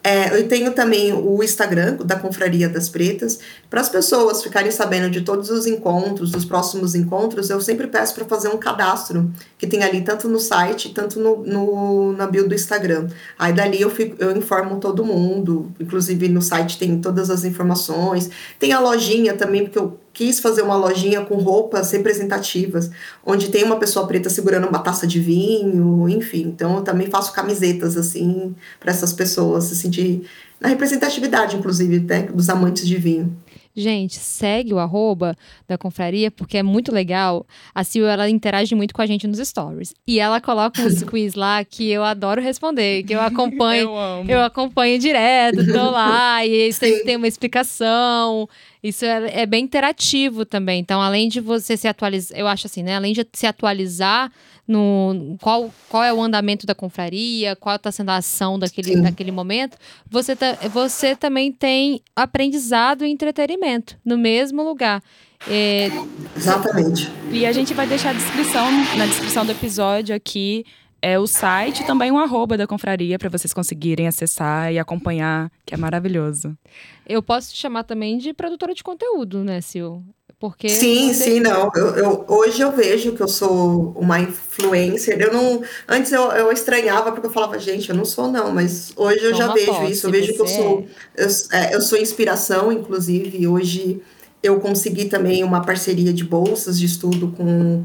é, 0.02 0.34
eu 0.36 0.48
tenho 0.48 0.72
também 0.72 1.12
o 1.12 1.42
Instagram 1.42 1.96
da 1.96 2.18
Confraria 2.18 2.70
das 2.70 2.88
Pretas. 2.88 3.38
Para 3.68 3.82
as 3.82 3.90
pessoas 3.90 4.42
ficarem 4.42 4.70
sabendo 4.70 5.10
de 5.10 5.20
todos 5.20 5.50
os 5.50 5.66
encontros, 5.66 6.32
dos 6.32 6.46
próximos 6.46 6.94
encontros, 6.94 7.50
eu 7.50 7.60
sempre 7.60 7.86
peço 7.86 8.14
para 8.14 8.24
fazer 8.24 8.48
um 8.48 8.56
cadastro, 8.56 9.30
que 9.58 9.66
tem 9.66 9.84
ali 9.84 10.00
tanto 10.00 10.26
no 10.26 10.40
site, 10.40 10.94
tanto 10.94 11.20
no, 11.20 11.44
no, 11.44 12.12
na 12.14 12.26
bio 12.26 12.48
do 12.48 12.54
Instagram. 12.54 13.08
Aí 13.38 13.52
dali 13.52 13.80
eu, 13.80 13.90
fico, 13.90 14.16
eu 14.18 14.34
informo 14.34 14.80
todo 14.80 15.04
mundo, 15.04 15.70
inclusive 15.78 16.28
no 16.28 16.40
site 16.40 16.78
tem 16.78 16.98
todas 16.98 17.28
as 17.28 17.44
informações. 17.44 18.30
Tem 18.58 18.72
a 18.72 18.80
lojinha 18.80 19.34
também, 19.34 19.64
porque 19.64 19.78
eu 19.78 20.00
quis 20.12 20.40
fazer 20.40 20.62
uma 20.62 20.76
lojinha 20.76 21.22
com 21.22 21.36
roupas 21.36 21.90
representativas, 21.90 22.90
onde 23.24 23.48
tem 23.48 23.64
uma 23.64 23.76
pessoa 23.76 24.06
preta 24.06 24.28
segurando 24.28 24.68
uma 24.68 24.78
taça 24.78 25.06
de 25.06 25.18
vinho, 25.18 26.08
enfim. 26.08 26.42
Então 26.42 26.76
eu 26.76 26.82
também 26.82 27.08
faço 27.08 27.32
camisetas 27.32 27.96
assim 27.96 28.54
para 28.78 28.90
essas 28.90 29.12
pessoas 29.12 29.64
se 29.64 29.76
sentir 29.76 30.22
na 30.60 30.68
representatividade, 30.68 31.56
inclusive, 31.56 32.00
né, 32.00 32.22
dos 32.22 32.48
amantes 32.48 32.86
de 32.86 32.96
vinho. 32.96 33.36
Gente, 33.74 34.16
segue 34.16 34.74
o 34.74 34.78
arroba 34.78 35.34
da 35.66 35.78
confraria, 35.78 36.30
porque 36.30 36.58
é 36.58 36.62
muito 36.62 36.92
legal. 36.92 37.46
A 37.74 37.82
Sil, 37.88 38.04
ela 38.06 38.28
interage 38.28 38.74
muito 38.74 38.92
com 38.92 39.00
a 39.00 39.06
gente 39.06 39.26
nos 39.26 39.38
stories. 39.38 39.94
E 40.06 40.20
ela 40.20 40.40
coloca 40.40 40.82
uns 40.82 41.02
quiz 41.04 41.34
lá 41.34 41.64
que 41.64 41.90
eu 41.90 42.04
adoro 42.04 42.42
responder, 42.42 43.02
que 43.04 43.14
eu 43.14 43.20
acompanho. 43.22 43.84
eu, 43.84 43.96
amo. 43.96 44.30
eu 44.30 44.42
acompanho 44.42 44.98
direto, 44.98 45.64
tô 45.72 45.90
lá, 45.90 46.44
e 46.46 46.72
sempre 46.72 47.04
tem 47.04 47.16
uma 47.16 47.28
explicação. 47.28 48.46
Isso 48.82 49.04
é, 49.04 49.42
é 49.42 49.46
bem 49.46 49.64
interativo 49.64 50.44
também. 50.44 50.80
Então, 50.80 51.00
além 51.00 51.28
de 51.28 51.40
você 51.40 51.76
se 51.76 51.88
atualizar, 51.88 52.38
eu 52.38 52.46
acho 52.46 52.66
assim, 52.66 52.82
né? 52.82 52.96
Além 52.96 53.14
de 53.14 53.26
se 53.32 53.46
atualizar 53.46 54.30
no 54.66 55.36
qual, 55.40 55.72
qual 55.88 56.04
é 56.04 56.12
o 56.12 56.22
andamento 56.22 56.66
da 56.66 56.74
confraria, 56.74 57.56
qual 57.56 57.76
está 57.76 57.90
sendo 57.90 58.10
a 58.10 58.16
ação 58.16 58.58
daquele, 58.58 59.00
daquele 59.00 59.32
momento, 59.32 59.76
você, 60.08 60.36
tá, 60.36 60.56
você 60.70 61.16
também 61.16 61.50
tem 61.52 62.00
aprendizado 62.14 63.04
e 63.04 63.10
entretenimento 63.10 63.98
no 64.04 64.16
mesmo 64.16 64.62
lugar. 64.62 65.02
É, 65.48 65.88
Exatamente. 66.36 67.10
E 67.30 67.44
a 67.44 67.52
gente 67.52 67.74
vai 67.74 67.86
deixar 67.86 68.10
a 68.10 68.12
descrição, 68.12 68.70
na 68.96 69.06
descrição 69.06 69.44
do 69.44 69.50
episódio 69.50 70.14
aqui, 70.14 70.64
é 71.02 71.18
o 71.18 71.26
site 71.26 71.82
e 71.82 71.86
também 71.86 72.12
um 72.12 72.18
arroba 72.18 72.56
da 72.56 72.64
confraria 72.64 73.18
para 73.18 73.28
vocês 73.28 73.52
conseguirem 73.52 74.06
acessar 74.06 74.72
e 74.72 74.78
acompanhar, 74.78 75.50
que 75.66 75.74
é 75.74 75.76
maravilhoso. 75.76 76.56
Eu 77.04 77.20
posso 77.20 77.52
te 77.52 77.58
chamar 77.58 77.82
também 77.82 78.18
de 78.18 78.32
produtora 78.32 78.72
de 78.72 78.84
conteúdo, 78.84 79.42
né, 79.42 79.60
Sil? 79.66 79.98
Porque 80.42 80.68
sim, 80.68 81.14
sim, 81.14 81.38
não. 81.38 81.70
Eu, 81.72 81.86
eu, 81.94 82.24
hoje 82.26 82.60
eu 82.60 82.72
vejo 82.72 83.12
que 83.12 83.20
eu 83.20 83.28
sou 83.28 83.92
uma 83.96 84.18
influencer. 84.18 85.20
Eu 85.20 85.32
não. 85.32 85.62
Antes 85.88 86.10
eu, 86.10 86.32
eu 86.32 86.50
estranhava 86.50 87.12
porque 87.12 87.28
eu 87.28 87.30
falava, 87.30 87.60
gente, 87.60 87.88
eu 87.88 87.94
não 87.94 88.04
sou, 88.04 88.26
não, 88.26 88.50
mas 88.50 88.92
hoje 88.96 89.22
eu 89.22 89.34
já 89.36 89.52
vejo 89.52 89.72
posse, 89.72 89.92
isso. 89.92 90.08
Eu 90.08 90.10
vejo 90.10 90.34
que 90.34 90.40
eu 90.40 90.48
sou. 90.48 90.86
Eu, 91.16 91.28
é, 91.52 91.76
eu 91.76 91.80
sou 91.80 91.96
inspiração, 91.96 92.72
inclusive. 92.72 93.46
Hoje 93.46 94.02
eu 94.42 94.58
consegui 94.58 95.04
também 95.04 95.44
uma 95.44 95.62
parceria 95.62 96.12
de 96.12 96.24
bolsas 96.24 96.76
de 96.76 96.86
estudo 96.86 97.28
com, 97.36 97.84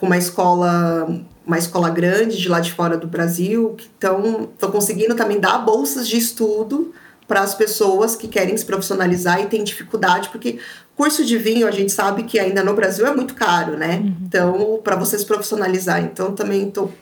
com 0.00 0.06
uma 0.06 0.16
escola 0.16 1.06
uma 1.46 1.58
escola 1.58 1.90
grande 1.90 2.38
de 2.38 2.48
lá 2.48 2.60
de 2.60 2.72
fora 2.72 2.96
do 2.96 3.06
Brasil, 3.06 3.76
então 3.98 4.48
estou 4.54 4.70
conseguindo 4.70 5.14
também 5.14 5.40
dar 5.40 5.58
bolsas 5.58 6.08
de 6.08 6.16
estudo 6.16 6.94
para 7.26 7.40
as 7.40 7.54
pessoas 7.54 8.16
que 8.16 8.28
querem 8.28 8.56
se 8.56 8.64
profissionalizar 8.64 9.40
e 9.40 9.46
têm 9.46 9.64
dificuldade, 9.64 10.28
porque 10.28 10.58
curso 10.94 11.24
de 11.24 11.38
vinho 11.38 11.66
a 11.66 11.70
gente 11.70 11.90
sabe 11.92 12.24
que 12.24 12.38
ainda 12.38 12.62
no 12.62 12.74
Brasil 12.74 13.06
é 13.06 13.14
muito 13.14 13.34
caro, 13.34 13.76
né? 13.76 13.96
Uhum. 13.96 14.16
Então, 14.26 14.80
para 14.82 14.96
você 14.96 15.18
se 15.18 15.24
profissionalizar, 15.24 16.02
então 16.02 16.34
também 16.34 16.68
estou 16.68 16.92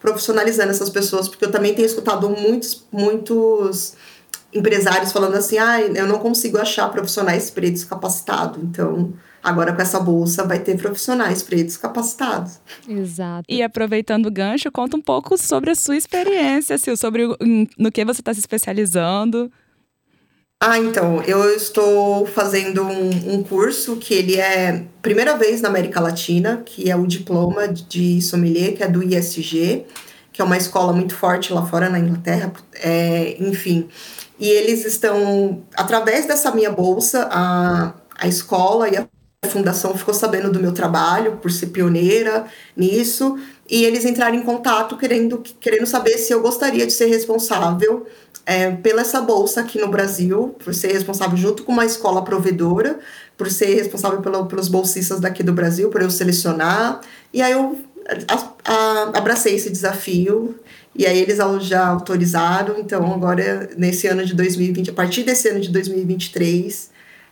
profissionalizando 0.00 0.70
essas 0.70 0.90
pessoas, 0.90 1.28
porque 1.28 1.44
eu 1.44 1.50
também 1.50 1.74
tenho 1.74 1.86
escutado 1.86 2.28
muitos, 2.30 2.86
muitos 2.90 3.94
empresários 4.52 5.12
falando 5.12 5.34
assim, 5.34 5.58
ah, 5.58 5.80
eu 5.80 6.06
não 6.06 6.18
consigo 6.18 6.58
achar 6.58 6.88
profissionais 6.90 7.50
pretos 7.50 7.84
capacitados, 7.84 8.62
então 8.62 9.12
Agora, 9.42 9.72
com 9.72 9.80
essa 9.80 9.98
bolsa, 9.98 10.44
vai 10.44 10.58
ter 10.58 10.76
profissionais 10.76 11.42
pretos 11.42 11.76
capacitados. 11.76 12.60
Exato. 12.86 13.44
E 13.48 13.62
aproveitando 13.62 14.26
o 14.26 14.30
gancho, 14.30 14.70
conta 14.70 14.96
um 14.96 15.00
pouco 15.00 15.38
sobre 15.38 15.70
a 15.70 15.74
sua 15.74 15.96
experiência, 15.96 16.76
Sil, 16.76 16.94
sobre 16.96 17.26
no 17.78 17.90
que 17.90 18.04
você 18.04 18.20
está 18.20 18.34
se 18.34 18.40
especializando. 18.40 19.50
Ah, 20.62 20.78
então, 20.78 21.22
eu 21.22 21.56
estou 21.56 22.26
fazendo 22.26 22.82
um, 22.82 23.34
um, 23.34 23.42
curso 23.42 23.96
que 23.96 24.12
ele 24.12 24.38
é 24.38 24.84
primeira 25.00 25.34
vez 25.34 25.62
na 25.62 25.70
América 25.70 25.98
Latina, 26.00 26.62
que 26.66 26.90
é 26.90 26.94
o 26.94 27.06
diploma 27.06 27.66
de 27.66 28.20
sommelier, 28.20 28.76
que 28.76 28.82
é 28.82 28.88
do 28.88 29.02
ISG, 29.02 29.86
que 30.30 30.42
é 30.42 30.44
uma 30.44 30.58
escola 30.58 30.92
muito 30.92 31.14
forte 31.14 31.50
lá 31.50 31.64
fora 31.64 31.88
na 31.88 31.98
Inglaterra, 31.98 32.52
é, 32.74 33.38
enfim. 33.40 33.88
E 34.38 34.50
eles 34.50 34.84
estão, 34.84 35.62
através 35.74 36.26
dessa 36.26 36.54
minha 36.54 36.70
bolsa, 36.70 37.26
a, 37.32 37.94
a 38.18 38.28
escola 38.28 38.86
e 38.86 38.98
a 38.98 39.08
fundação 39.48 39.96
ficou 39.96 40.12
sabendo 40.12 40.52
do 40.52 40.60
meu 40.60 40.72
trabalho, 40.72 41.38
por 41.38 41.50
ser 41.50 41.68
pioneira 41.68 42.44
nisso, 42.76 43.38
e 43.68 43.82
eles 43.84 44.04
entraram 44.04 44.34
em 44.34 44.42
contato 44.42 44.98
querendo, 44.98 45.38
querendo 45.58 45.86
saber 45.86 46.18
se 46.18 46.34
eu 46.34 46.42
gostaria 46.42 46.86
de 46.86 46.92
ser 46.92 47.06
responsável 47.06 48.06
é, 48.50 48.68
pela 48.72 49.02
essa 49.02 49.20
bolsa 49.20 49.60
aqui 49.60 49.78
no 49.78 49.86
Brasil, 49.86 50.56
por 50.58 50.74
ser 50.74 50.90
responsável 50.90 51.36
junto 51.36 51.62
com 51.62 51.70
uma 51.70 51.86
escola 51.86 52.24
provedora, 52.24 52.98
por 53.38 53.48
ser 53.48 53.76
responsável 53.76 54.20
pelo, 54.20 54.46
pelos 54.46 54.66
bolsistas 54.66 55.20
daqui 55.20 55.44
do 55.44 55.52
Brasil, 55.52 55.88
por 55.88 56.02
eu 56.02 56.10
selecionar. 56.10 57.00
E 57.32 57.40
aí 57.40 57.52
eu 57.52 57.78
a, 58.26 58.72
a, 58.72 59.02
abracei 59.18 59.54
esse 59.54 59.70
desafio 59.70 60.58
e 60.96 61.06
aí 61.06 61.20
eles 61.20 61.38
já 61.60 61.86
autorizaram. 61.86 62.76
Então 62.80 63.14
agora 63.14 63.70
nesse 63.76 64.08
ano 64.08 64.26
de 64.26 64.34
2020, 64.34 64.90
a 64.90 64.94
partir 64.94 65.22
desse 65.22 65.48
ano 65.48 65.60
de 65.60 65.68
2023, 65.68 66.90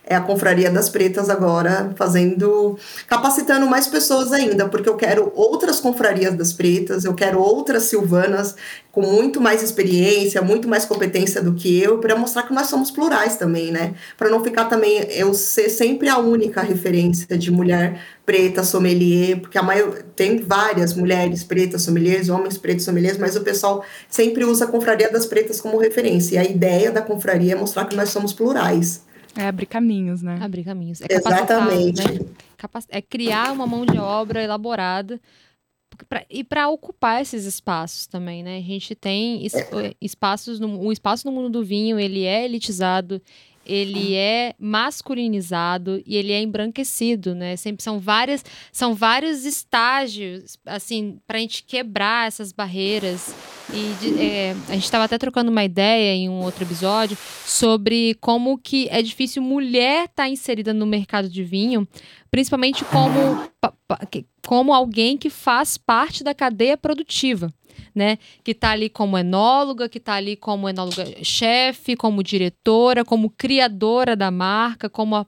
é 0.09 0.15
a 0.15 0.21
Confraria 0.21 0.71
das 0.71 0.89
Pretas 0.89 1.29
agora 1.29 1.93
fazendo, 1.95 2.77
capacitando 3.07 3.67
mais 3.67 3.85
pessoas 3.85 4.33
ainda, 4.33 4.67
porque 4.67 4.89
eu 4.89 4.95
quero 4.95 5.31
outras 5.35 5.79
confrarias 5.79 6.33
das 6.33 6.51
pretas, 6.51 7.05
eu 7.05 7.13
quero 7.13 7.39
outras 7.39 7.83
silvanas 7.83 8.55
com 8.91 9.01
muito 9.01 9.39
mais 9.39 9.61
experiência, 9.61 10.41
muito 10.41 10.67
mais 10.67 10.83
competência 10.83 11.43
do 11.43 11.53
que 11.53 11.79
eu, 11.79 11.99
para 11.99 12.15
mostrar 12.15 12.41
que 12.41 12.51
nós 12.51 12.65
somos 12.65 12.89
plurais 12.89 13.37
também, 13.37 13.71
né? 13.71 13.93
Para 14.17 14.31
não 14.31 14.43
ficar 14.43 14.65
também 14.65 14.97
eu 15.11 15.31
ser 15.35 15.69
sempre 15.69 16.09
a 16.09 16.17
única 16.17 16.61
referência 16.61 17.37
de 17.37 17.51
mulher 17.51 18.01
preta 18.25 18.63
sommelier, 18.63 19.39
porque 19.39 19.59
a 19.59 19.63
maior 19.63 20.01
tem 20.15 20.39
várias 20.39 20.95
mulheres 20.95 21.43
pretas 21.43 21.83
sommeliers, 21.83 22.29
homens 22.29 22.57
pretos 22.57 22.83
sommeliers, 22.83 23.17
mas 23.19 23.35
o 23.35 23.41
pessoal 23.41 23.85
sempre 24.09 24.43
usa 24.43 24.65
a 24.65 24.67
Confraria 24.67 25.11
das 25.11 25.27
Pretas 25.27 25.61
como 25.61 25.77
referência. 25.77 26.35
E 26.35 26.37
a 26.39 26.43
ideia 26.43 26.91
da 26.91 27.01
confraria 27.01 27.53
é 27.53 27.55
mostrar 27.55 27.85
que 27.85 27.95
nós 27.95 28.09
somos 28.09 28.33
plurais. 28.33 29.07
É 29.39 29.47
abrir 29.47 29.65
caminhos, 29.65 30.21
né? 30.21 30.37
Abrir 30.41 30.63
caminhos. 30.63 31.01
É 31.01 31.05
Exatamente. 31.09 32.01
Né? 32.01 32.19
É 32.89 33.01
criar 33.01 33.53
uma 33.53 33.65
mão 33.65 33.85
de 33.85 33.97
obra 33.97 34.43
elaborada 34.43 35.19
pra, 36.07 36.25
e 36.29 36.43
para 36.43 36.69
ocupar 36.69 37.21
esses 37.21 37.45
espaços 37.45 38.05
também, 38.05 38.43
né? 38.43 38.57
A 38.57 38.61
gente 38.61 38.93
tem 38.95 39.45
es, 39.45 39.53
é. 39.53 39.95
espaços 40.01 40.59
no, 40.59 40.79
o 40.79 40.91
espaço 40.91 41.25
no 41.25 41.31
mundo 41.33 41.49
do 41.49 41.63
vinho, 41.63 41.99
ele 41.99 42.23
é 42.23 42.45
elitizado, 42.45 43.21
ele 43.69 44.15
é 44.15 44.55
masculinizado 44.57 46.01
e 46.03 46.15
ele 46.15 46.31
é 46.31 46.41
embranquecido, 46.41 47.35
né? 47.35 47.55
Sempre 47.55 47.83
são 47.83 47.99
várias, 47.99 48.43
são 48.71 48.95
vários 48.95 49.45
estágios, 49.45 50.57
assim, 50.65 51.19
para 51.27 51.37
a 51.37 51.41
gente 51.41 51.63
quebrar 51.63 52.27
essas 52.27 52.51
barreiras. 52.51 53.35
E 53.71 53.93
de, 54.01 54.19
é, 54.19 54.55
a 54.67 54.73
gente 54.73 54.85
estava 54.85 55.03
até 55.03 55.19
trocando 55.19 55.51
uma 55.51 55.63
ideia 55.63 56.15
em 56.15 56.27
um 56.27 56.41
outro 56.41 56.63
episódio 56.63 57.15
sobre 57.45 58.15
como 58.19 58.57
que 58.57 58.87
é 58.89 59.03
difícil 59.03 59.43
mulher 59.43 60.05
estar 60.05 60.23
tá 60.23 60.29
inserida 60.29 60.73
no 60.73 60.87
mercado 60.87 61.29
de 61.29 61.43
vinho, 61.43 61.87
principalmente 62.31 62.83
como, 62.85 63.47
como 64.47 64.73
alguém 64.73 65.15
que 65.15 65.29
faz 65.29 65.77
parte 65.77 66.23
da 66.23 66.33
cadeia 66.33 66.75
produtiva. 66.75 67.53
Né? 67.93 68.17
Que 68.43 68.51
está 68.51 68.71
ali 68.71 68.89
como 68.89 69.17
enóloga, 69.17 69.89
que 69.89 69.97
está 69.97 70.15
ali 70.15 70.35
como 70.35 70.69
enóloga-chefe, 70.69 71.95
como 71.95 72.23
diretora, 72.23 73.03
como 73.03 73.29
criadora 73.29 74.15
da 74.15 74.31
marca, 74.31 74.89
como 74.89 75.15
a, 75.15 75.25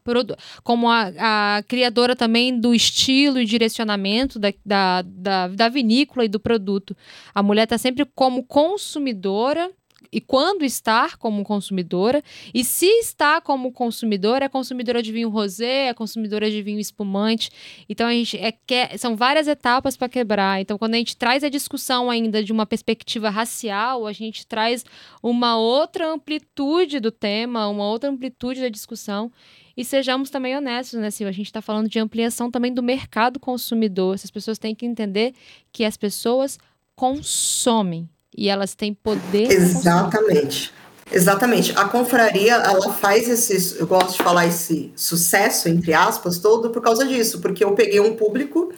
como 0.63 0.89
a, 0.89 1.57
a 1.57 1.63
criadora 1.63 2.15
também 2.15 2.59
do 2.59 2.73
estilo 2.73 3.39
e 3.39 3.45
direcionamento 3.45 4.39
da, 4.39 4.53
da, 4.65 5.01
da, 5.01 5.47
da 5.47 5.69
vinícola 5.69 6.25
e 6.25 6.29
do 6.29 6.39
produto. 6.39 6.95
A 7.33 7.43
mulher 7.43 7.63
está 7.63 7.77
sempre 7.77 8.05
como 8.05 8.43
consumidora 8.43 9.71
e 10.11 10.19
quando 10.19 10.63
estar 10.63 11.17
como 11.17 11.43
consumidora, 11.43 12.21
e 12.53 12.63
se 12.63 12.85
está 12.85 13.39
como 13.39 13.71
consumidora, 13.71 14.45
é 14.45 14.49
consumidora 14.49 15.01
de 15.01 15.11
vinho 15.11 15.29
rosé, 15.29 15.87
é 15.87 15.93
consumidora 15.93 16.51
de 16.51 16.61
vinho 16.61 16.79
espumante. 16.79 17.49
Então 17.87 18.07
a 18.07 18.11
gente 18.11 18.37
é 18.37 18.51
que 18.51 18.97
são 18.97 19.15
várias 19.15 19.47
etapas 19.47 19.95
para 19.95 20.09
quebrar. 20.09 20.59
Então 20.59 20.77
quando 20.77 20.95
a 20.95 20.97
gente 20.97 21.15
traz 21.15 21.43
a 21.43 21.49
discussão 21.49 22.09
ainda 22.09 22.43
de 22.43 22.51
uma 22.51 22.65
perspectiva 22.65 23.29
racial, 23.29 24.05
a 24.05 24.11
gente 24.11 24.45
traz 24.45 24.85
uma 25.23 25.57
outra 25.57 26.11
amplitude 26.11 26.99
do 26.99 27.11
tema, 27.11 27.67
uma 27.67 27.85
outra 27.85 28.09
amplitude 28.09 28.61
da 28.61 28.69
discussão. 28.69 29.31
E 29.75 29.85
sejamos 29.85 30.29
também 30.29 30.55
honestos, 30.55 30.99
né, 30.99 31.09
Silvia? 31.09 31.29
A 31.29 31.33
gente 31.33 31.45
está 31.45 31.61
falando 31.61 31.87
de 31.87 31.97
ampliação 31.97 32.51
também 32.51 32.73
do 32.73 32.83
mercado 32.83 33.39
consumidor. 33.39 34.15
Essas 34.15 34.29
pessoas 34.29 34.59
têm 34.59 34.75
que 34.75 34.85
entender 34.85 35.33
que 35.71 35.85
as 35.85 35.95
pessoas 35.95 36.59
consomem 36.95 38.09
e 38.35 38.49
elas 38.49 38.75
têm 38.75 38.93
poder. 38.93 39.51
Exatamente. 39.51 40.73
Exatamente. 41.11 41.73
A 41.75 41.85
confraria, 41.85 42.53
ela 42.53 42.93
faz 42.93 43.27
esse, 43.27 43.77
eu 43.77 43.85
gosto 43.85 44.17
de 44.17 44.23
falar 44.23 44.45
esse 44.45 44.93
sucesso, 44.95 45.67
entre 45.67 45.93
aspas, 45.93 46.39
todo 46.39 46.69
por 46.69 46.81
causa 46.81 47.05
disso, 47.05 47.41
porque 47.41 47.63
eu 47.63 47.73
peguei 47.73 47.99
um 47.99 48.15
público 48.15 48.71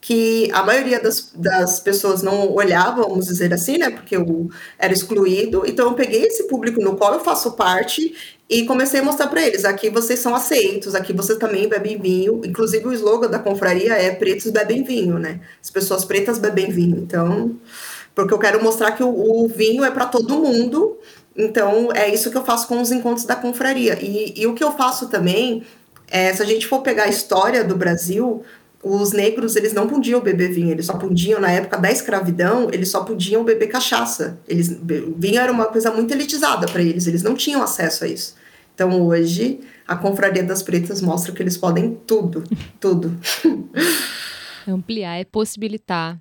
que 0.00 0.48
a 0.52 0.62
maioria 0.62 1.00
das, 1.00 1.32
das 1.34 1.80
pessoas 1.80 2.22
não 2.22 2.52
olhava, 2.52 3.02
vamos 3.02 3.26
dizer 3.26 3.52
assim, 3.52 3.78
né, 3.78 3.90
porque 3.90 4.16
eu 4.16 4.48
era 4.78 4.92
excluído, 4.92 5.64
então 5.66 5.86
eu 5.88 5.94
peguei 5.94 6.22
esse 6.22 6.44
público 6.46 6.80
no 6.80 6.96
qual 6.96 7.14
eu 7.14 7.20
faço 7.20 7.52
parte 7.52 8.14
e 8.48 8.64
comecei 8.64 9.00
a 9.00 9.02
mostrar 9.02 9.26
para 9.26 9.44
eles, 9.44 9.64
aqui 9.64 9.90
vocês 9.90 10.20
são 10.20 10.34
aceitos, 10.34 10.94
aqui 10.94 11.12
vocês 11.12 11.36
também 11.38 11.68
bebem 11.68 12.00
vinho, 12.00 12.40
inclusive 12.44 12.86
o 12.86 12.92
slogan 12.92 13.28
da 13.28 13.38
confraria 13.40 13.94
é 13.94 14.10
pretos 14.14 14.50
bebem 14.50 14.84
vinho, 14.84 15.18
né, 15.18 15.40
as 15.60 15.68
pessoas 15.70 16.04
pretas 16.04 16.38
bebem 16.38 16.70
vinho, 16.70 16.98
então 16.98 17.56
porque 18.18 18.34
eu 18.34 18.38
quero 18.38 18.60
mostrar 18.60 18.90
que 18.92 19.02
o, 19.04 19.08
o 19.08 19.46
vinho 19.46 19.84
é 19.84 19.92
para 19.92 20.04
todo 20.04 20.40
mundo. 20.40 20.98
Então, 21.36 21.90
é 21.94 22.12
isso 22.12 22.32
que 22.32 22.36
eu 22.36 22.44
faço 22.44 22.66
com 22.66 22.80
os 22.80 22.90
encontros 22.90 23.24
da 23.24 23.36
confraria. 23.36 23.96
E, 24.02 24.34
e 24.36 24.44
o 24.44 24.54
que 24.54 24.64
eu 24.64 24.72
faço 24.72 25.08
também, 25.08 25.62
é, 26.08 26.34
se 26.34 26.42
a 26.42 26.44
gente 26.44 26.66
for 26.66 26.80
pegar 26.80 27.04
a 27.04 27.08
história 27.08 27.62
do 27.62 27.76
Brasil, 27.76 28.42
os 28.82 29.12
negros 29.12 29.54
eles 29.54 29.72
não 29.72 29.86
podiam 29.86 30.20
beber 30.20 30.52
vinho, 30.52 30.72
eles 30.72 30.86
só 30.86 30.94
podiam, 30.94 31.40
na 31.40 31.52
época 31.52 31.76
da 31.76 31.92
escravidão, 31.92 32.68
eles 32.72 32.90
só 32.90 33.04
podiam 33.04 33.44
beber 33.44 33.68
cachaça. 33.68 34.36
Eles, 34.48 34.76
vinho 35.16 35.40
era 35.40 35.52
uma 35.52 35.66
coisa 35.66 35.92
muito 35.92 36.12
elitizada 36.12 36.66
para 36.66 36.82
eles, 36.82 37.06
eles 37.06 37.22
não 37.22 37.36
tinham 37.36 37.62
acesso 37.62 38.02
a 38.02 38.08
isso. 38.08 38.34
Então 38.74 39.00
hoje, 39.00 39.60
a 39.86 39.94
Confraria 39.94 40.42
das 40.42 40.60
Pretas 40.60 41.00
mostra 41.00 41.30
que 41.30 41.40
eles 41.40 41.56
podem 41.56 41.96
tudo, 42.04 42.42
tudo. 42.80 43.16
Ampliar, 44.66 45.18
é 45.18 45.24
possibilitar. 45.24 46.18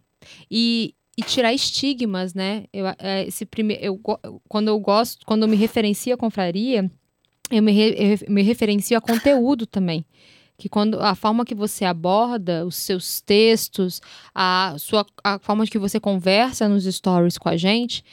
E, 0.49 0.93
e 1.17 1.23
tirar 1.23 1.51
estigmas, 1.51 2.35
né? 2.35 2.65
Eu, 2.71 2.85
é, 2.99 3.25
esse 3.25 3.45
primeiro, 3.45 3.83
eu, 3.83 3.99
quando 4.47 4.67
eu 4.67 4.79
gosto, 4.79 5.25
quando 5.25 5.43
eu 5.43 5.47
me 5.47 5.55
referencio 5.55 6.13
à 6.13 6.17
confraria, 6.17 6.89
eu 7.49 7.63
me, 7.63 7.71
re, 7.71 7.95
eu 7.97 8.31
me 8.31 8.43
referencio 8.43 8.95
a 8.95 9.01
conteúdo 9.01 9.65
também. 9.65 10.05
Que 10.59 10.69
quando 10.69 10.99
a 10.99 11.15
forma 11.15 11.45
que 11.45 11.55
você 11.55 11.85
aborda 11.85 12.65
os 12.65 12.75
seus 12.75 13.21
textos, 13.21 14.01
a, 14.33 14.75
sua, 14.77 15.05
a 15.23 15.39
forma 15.39 15.65
que 15.65 15.77
você 15.79 15.99
conversa 15.99 16.67
nos 16.69 16.83
stories 16.85 17.37
com 17.37 17.49
a 17.49 17.57
gente, 17.57 18.03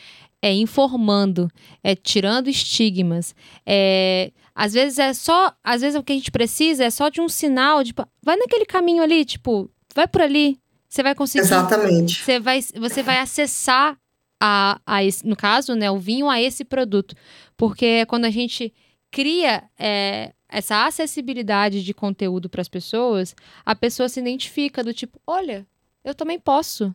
é 0.41 0.53
informando, 0.53 1.51
é 1.83 1.95
tirando 1.95 2.49
estigmas. 2.49 3.35
É, 3.67 4.31
às 4.55 4.75
vezes 4.75 4.99
é 4.99 5.13
só, 5.13 5.55
às 5.63 5.81
vezes 5.81 5.99
o 5.99 6.03
que 6.03 6.13
a 6.13 6.17
gente 6.17 6.31
precisa 6.31 6.85
é 6.85 6.91
só 6.91 7.09
de 7.09 7.21
um 7.21 7.29
sinal, 7.29 7.83
tipo, 7.83 8.07
vai 8.23 8.37
naquele 8.37 8.67
caminho 8.67 9.03
ali, 9.03 9.25
tipo, 9.25 9.71
vai 9.95 10.07
por 10.07 10.21
ali, 10.21 10.59
você 10.95 11.03
vai 11.03 11.15
conseguir. 11.15 11.45
Exatamente. 11.45 12.23
Você 12.23 12.39
vai, 12.39 12.61
você 12.77 13.03
vai 13.03 13.19
acessar 13.19 13.99
a, 14.41 14.81
a 14.87 15.03
esse, 15.03 15.27
no 15.27 15.35
caso, 15.35 15.75
né, 15.75 15.91
o 15.91 15.99
vinho 15.99 16.31
a 16.31 16.41
esse 16.41 16.65
produto. 16.65 17.17
Porque 17.57 18.07
quando 18.07 18.27
a 18.27 18.31
gente 18.31 18.73
cria 19.11 19.65
é, 19.77 20.33
essa 20.49 20.87
acessibilidade 20.87 21.83
de 21.83 21.93
conteúdo 21.93 22.49
para 22.49 22.61
as 22.61 22.69
pessoas, 22.69 23.35
a 23.67 23.75
pessoa 23.75 24.09
se 24.09 24.21
identifica 24.21 24.85
do 24.85 24.95
tipo, 24.95 25.21
olha, 25.27 25.67
eu 26.05 26.15
também 26.15 26.39
posso. 26.39 26.95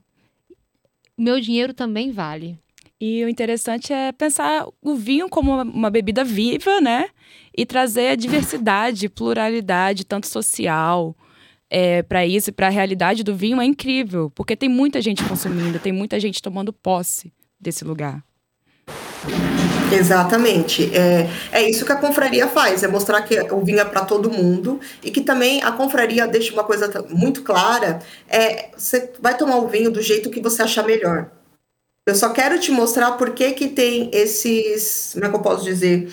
Meu 1.17 1.41
dinheiro 1.41 1.73
também 1.73 2.09
vale. 2.09 2.57
E 3.01 3.23
o 3.25 3.29
interessante 3.29 3.91
é 3.91 4.13
pensar 4.13 4.65
o 4.81 4.95
vinho 4.95 5.27
como 5.27 5.51
uma, 5.51 5.63
uma 5.63 5.89
bebida 5.89 6.23
viva, 6.23 6.79
né? 6.79 7.09
E 7.55 7.65
trazer 7.65 8.07
a 8.07 8.15
diversidade, 8.15 9.09
pluralidade, 9.09 10.05
tanto 10.05 10.27
social, 10.27 11.15
é, 11.69 12.01
para 12.01 12.25
isso 12.25 12.49
e 12.49 12.53
para 12.53 12.67
a 12.67 12.71
realidade 12.71 13.23
do 13.23 13.35
vinho 13.35 13.61
é 13.61 13.65
incrível, 13.65 14.31
porque 14.33 14.55
tem 14.55 14.69
muita 14.69 15.01
gente 15.01 15.23
consumindo, 15.23 15.79
tem 15.79 15.91
muita 15.91 16.19
gente 16.19 16.41
tomando 16.41 16.73
posse 16.73 17.31
desse 17.59 17.85
lugar. 17.85 18.23
Exatamente. 19.91 20.95
É, 20.95 21.29
é 21.51 21.69
isso 21.69 21.85
que 21.85 21.91
a 21.91 21.95
confraria 21.95 22.47
faz, 22.47 22.83
é 22.83 22.87
mostrar 22.87 23.21
que 23.23 23.39
o 23.51 23.63
vinho 23.63 23.79
é 23.79 23.85
para 23.85 24.05
todo 24.05 24.29
mundo 24.29 24.79
e 25.03 25.11
que 25.11 25.21
também 25.21 25.61
a 25.63 25.71
confraria 25.71 26.27
deixa 26.27 26.53
uma 26.53 26.63
coisa 26.63 27.05
muito 27.09 27.41
clara, 27.41 27.99
é 28.27 28.69
você 28.75 29.11
vai 29.19 29.35
tomar 29.35 29.57
o 29.57 29.67
vinho 29.67 29.91
do 29.91 30.01
jeito 30.01 30.29
que 30.29 30.39
você 30.39 30.61
achar 30.61 30.85
melhor. 30.85 31.31
Eu 32.05 32.15
só 32.15 32.29
quero 32.29 32.59
te 32.59 32.71
mostrar 32.71 33.11
por 33.13 33.31
que 33.31 33.51
que 33.51 33.67
tem 33.67 34.09
esses, 34.13 35.11
como 35.13 35.25
é 35.25 35.29
que 35.29 35.35
eu 35.35 35.41
posso 35.41 35.63
dizer, 35.63 36.11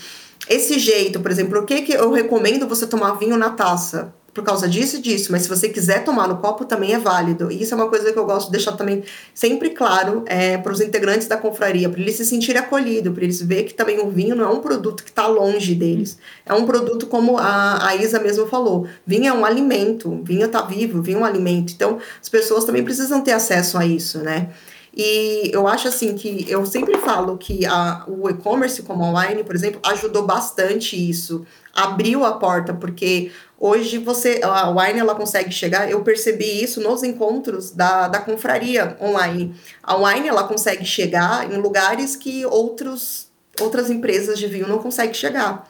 esse 0.48 0.78
jeito, 0.78 1.20
por 1.20 1.30
exemplo, 1.30 1.58
o 1.58 1.64
que 1.64 1.82
que 1.82 1.92
eu 1.92 2.12
recomendo 2.12 2.68
você 2.68 2.86
tomar 2.86 3.12
vinho 3.12 3.36
na 3.36 3.50
taça? 3.50 4.14
Por 4.36 4.44
causa 4.44 4.68
disso 4.68 4.96
e 4.96 4.98
disso, 5.00 5.32
mas 5.32 5.42
se 5.42 5.48
você 5.48 5.66
quiser 5.66 6.04
tomar 6.04 6.28
no 6.28 6.36
copo 6.36 6.66
também 6.66 6.92
é 6.92 6.98
válido. 6.98 7.50
E 7.50 7.62
isso 7.62 7.72
é 7.72 7.76
uma 7.76 7.88
coisa 7.88 8.12
que 8.12 8.18
eu 8.18 8.26
gosto 8.26 8.48
de 8.48 8.52
deixar 8.52 8.72
também 8.72 9.02
sempre 9.32 9.70
claro 9.70 10.24
é, 10.26 10.58
para 10.58 10.70
os 10.70 10.82
integrantes 10.82 11.26
da 11.26 11.38
confraria, 11.38 11.88
para 11.88 11.98
eles 11.98 12.16
se 12.16 12.24
sentirem 12.26 12.60
acolhidos, 12.60 13.14
para 13.14 13.24
eles 13.24 13.40
verem 13.40 13.64
que 13.64 13.72
também 13.72 13.98
o 13.98 14.10
vinho 14.10 14.36
não 14.36 14.44
é 14.44 14.48
um 14.48 14.60
produto 14.60 15.02
que 15.02 15.08
está 15.08 15.26
longe 15.26 15.74
deles. 15.74 16.18
É 16.44 16.52
um 16.52 16.66
produto, 16.66 17.06
como 17.06 17.38
a, 17.38 17.88
a 17.88 17.96
Isa 17.96 18.20
mesmo 18.20 18.46
falou, 18.46 18.86
vinho 19.06 19.26
é 19.26 19.32
um 19.32 19.42
alimento, 19.42 20.20
vinho 20.22 20.44
está 20.44 20.60
vivo, 20.60 21.00
vinho 21.00 21.20
é 21.20 21.22
um 21.22 21.24
alimento. 21.24 21.72
Então, 21.72 21.98
as 22.20 22.28
pessoas 22.28 22.66
também 22.66 22.84
precisam 22.84 23.22
ter 23.22 23.32
acesso 23.32 23.78
a 23.78 23.86
isso, 23.86 24.18
né? 24.18 24.50
E 24.96 25.50
eu 25.52 25.68
acho 25.68 25.88
assim 25.88 26.14
que 26.14 26.46
eu 26.48 26.64
sempre 26.64 26.96
falo 26.98 27.36
que 27.36 27.66
a, 27.66 28.04
o 28.08 28.30
e-commerce 28.30 28.82
como 28.82 29.04
online, 29.04 29.44
por 29.44 29.54
exemplo, 29.54 29.78
ajudou 29.84 30.22
bastante 30.24 30.96
isso, 30.96 31.46
abriu 31.74 32.24
a 32.24 32.32
porta, 32.32 32.72
porque 32.72 33.30
Hoje 33.58 33.96
você, 33.96 34.40
a 34.42 34.68
Wine 34.68 35.00
ela 35.00 35.14
consegue 35.14 35.50
chegar, 35.50 35.90
eu 35.90 36.02
percebi 36.02 36.62
isso 36.62 36.78
nos 36.80 37.02
encontros 37.02 37.70
da, 37.70 38.06
da 38.06 38.20
confraria 38.20 38.96
online. 39.00 39.54
A 39.82 39.96
Wine 39.96 40.28
ela 40.28 40.44
consegue 40.44 40.84
chegar 40.84 41.50
em 41.50 41.56
lugares 41.56 42.14
que 42.14 42.44
outros, 42.44 43.28
outras 43.58 43.88
empresas 43.88 44.38
de 44.38 44.46
vinho 44.46 44.68
não 44.68 44.78
conseguem 44.78 45.14
chegar. 45.14 45.66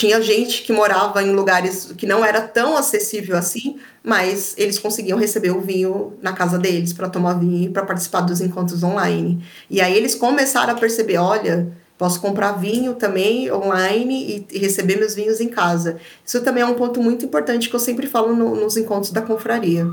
Tinha 0.00 0.22
gente 0.22 0.62
que 0.62 0.72
morava 0.72 1.22
em 1.22 1.30
lugares 1.30 1.92
que 1.94 2.06
não 2.06 2.24
era 2.24 2.40
tão 2.40 2.74
acessível 2.74 3.36
assim, 3.36 3.78
mas 4.02 4.54
eles 4.56 4.78
conseguiam 4.78 5.18
receber 5.18 5.50
o 5.50 5.60
vinho 5.60 6.14
na 6.22 6.32
casa 6.32 6.58
deles 6.58 6.94
para 6.94 7.10
tomar 7.10 7.34
vinho 7.34 7.64
e 7.64 7.68
para 7.68 7.84
participar 7.84 8.22
dos 8.22 8.40
encontros 8.40 8.82
online. 8.82 9.44
E 9.68 9.78
aí 9.78 9.94
eles 9.94 10.14
começaram 10.14 10.72
a 10.72 10.76
perceber, 10.76 11.18
olha, 11.18 11.70
Posso 11.98 12.18
comprar 12.18 12.52
vinho 12.52 12.94
também 12.94 13.52
online 13.52 14.46
e, 14.50 14.56
e, 14.56 14.58
receber 14.58 14.96
meus 14.96 15.14
vinhos 15.14 15.38
em 15.38 15.50
casa. 15.50 15.98
Isso 16.24 16.40
também 16.40 16.62
é 16.62 16.66
um 16.66 16.72
ponto 16.72 17.02
muito 17.02 17.26
importante 17.26 17.68
que 17.68 17.76
eu 17.76 17.80
sempre 17.80 18.06
falo 18.06 18.34
no, 18.34 18.56
nos 18.56 18.78
encontros 18.78 19.12
da 19.12 19.20
confraria. 19.20 19.86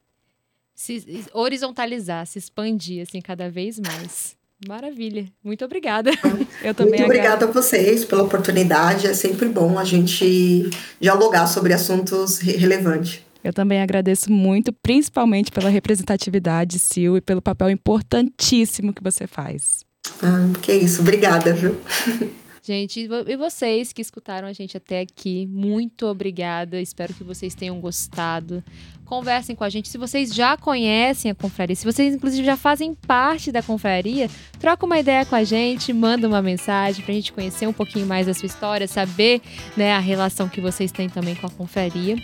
Se 0.74 1.24
horizontalizar, 1.32 2.26
se 2.26 2.38
expandir, 2.38 3.02
assim, 3.02 3.20
cada 3.20 3.50
vez 3.50 3.80
mais. 3.80 4.36
Maravilha. 4.66 5.26
Muito 5.42 5.64
obrigada. 5.64 6.10
Eu 6.62 6.74
também 6.74 7.00
Muito 7.00 7.04
obrigada 7.04 7.46
a 7.46 7.50
vocês 7.50 8.04
pela 8.04 8.24
oportunidade. 8.24 9.06
É 9.06 9.14
sempre 9.14 9.48
bom 9.48 9.78
a 9.78 9.84
gente 9.84 10.68
dialogar 11.00 11.46
sobre 11.46 11.72
assuntos 11.72 12.38
relevantes. 12.38 13.20
Eu 13.42 13.52
também 13.52 13.80
agradeço 13.80 14.32
muito, 14.32 14.72
principalmente 14.72 15.52
pela 15.52 15.68
representatividade, 15.68 16.78
Sil, 16.82 17.16
e 17.16 17.20
pelo 17.20 17.40
papel 17.40 17.70
importantíssimo 17.70 18.92
que 18.92 19.02
você 19.02 19.26
faz. 19.28 19.84
Ah, 20.22 20.50
que 20.60 20.72
isso. 20.72 21.02
Obrigada, 21.02 21.52
viu? 21.52 21.76
Gente, 22.68 23.08
e 23.26 23.34
vocês 23.34 23.94
que 23.94 24.02
escutaram 24.02 24.46
a 24.46 24.52
gente 24.52 24.76
até 24.76 25.00
aqui, 25.00 25.46
muito 25.46 26.04
obrigada. 26.04 26.78
Espero 26.78 27.14
que 27.14 27.24
vocês 27.24 27.54
tenham 27.54 27.80
gostado. 27.80 28.62
Conversem 29.06 29.56
com 29.56 29.64
a 29.64 29.70
gente. 29.70 29.88
Se 29.88 29.96
vocês 29.96 30.34
já 30.34 30.54
conhecem 30.54 31.30
a 31.30 31.34
confraria, 31.34 31.74
se 31.74 31.86
vocês 31.86 32.14
inclusive 32.14 32.44
já 32.44 32.58
fazem 32.58 32.94
parte 32.94 33.50
da 33.50 33.62
confraria, 33.62 34.28
troca 34.60 34.84
uma 34.84 34.98
ideia 34.98 35.24
com 35.24 35.34
a 35.34 35.44
gente, 35.44 35.94
manda 35.94 36.28
uma 36.28 36.42
mensagem 36.42 37.02
pra 37.02 37.14
gente 37.14 37.32
conhecer 37.32 37.66
um 37.66 37.72
pouquinho 37.72 38.04
mais 38.04 38.26
da 38.26 38.34
sua 38.34 38.44
história, 38.44 38.86
saber 38.86 39.40
né, 39.74 39.94
a 39.94 39.98
relação 39.98 40.46
que 40.46 40.60
vocês 40.60 40.92
têm 40.92 41.08
também 41.08 41.34
com 41.36 41.46
a 41.46 41.50
confraria. 41.50 42.16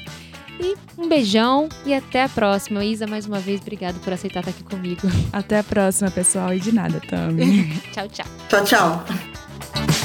E 0.61 0.77
um 0.99 1.09
beijão 1.09 1.71
e 1.87 1.95
até 1.95 2.23
a 2.23 2.29
próxima. 2.29 2.85
Isa, 2.85 3.07
mais 3.07 3.25
uma 3.25 3.41
vez, 3.41 3.63
obrigado 3.63 3.99
por 4.01 4.13
aceitar 4.13 4.41
estar 4.41 4.51
aqui 4.51 4.63
comigo. 4.63 5.09
Até 5.33 5.61
a 5.61 5.65
próxima, 5.65 6.11
pessoal. 6.11 6.53
E 6.53 6.61
de 6.61 6.71
nada, 6.71 7.01
Tami. 7.01 7.81
tchau, 7.95 8.07
tchau. 8.09 8.27
Tchau, 8.51 8.65
tchau. 8.67 10.04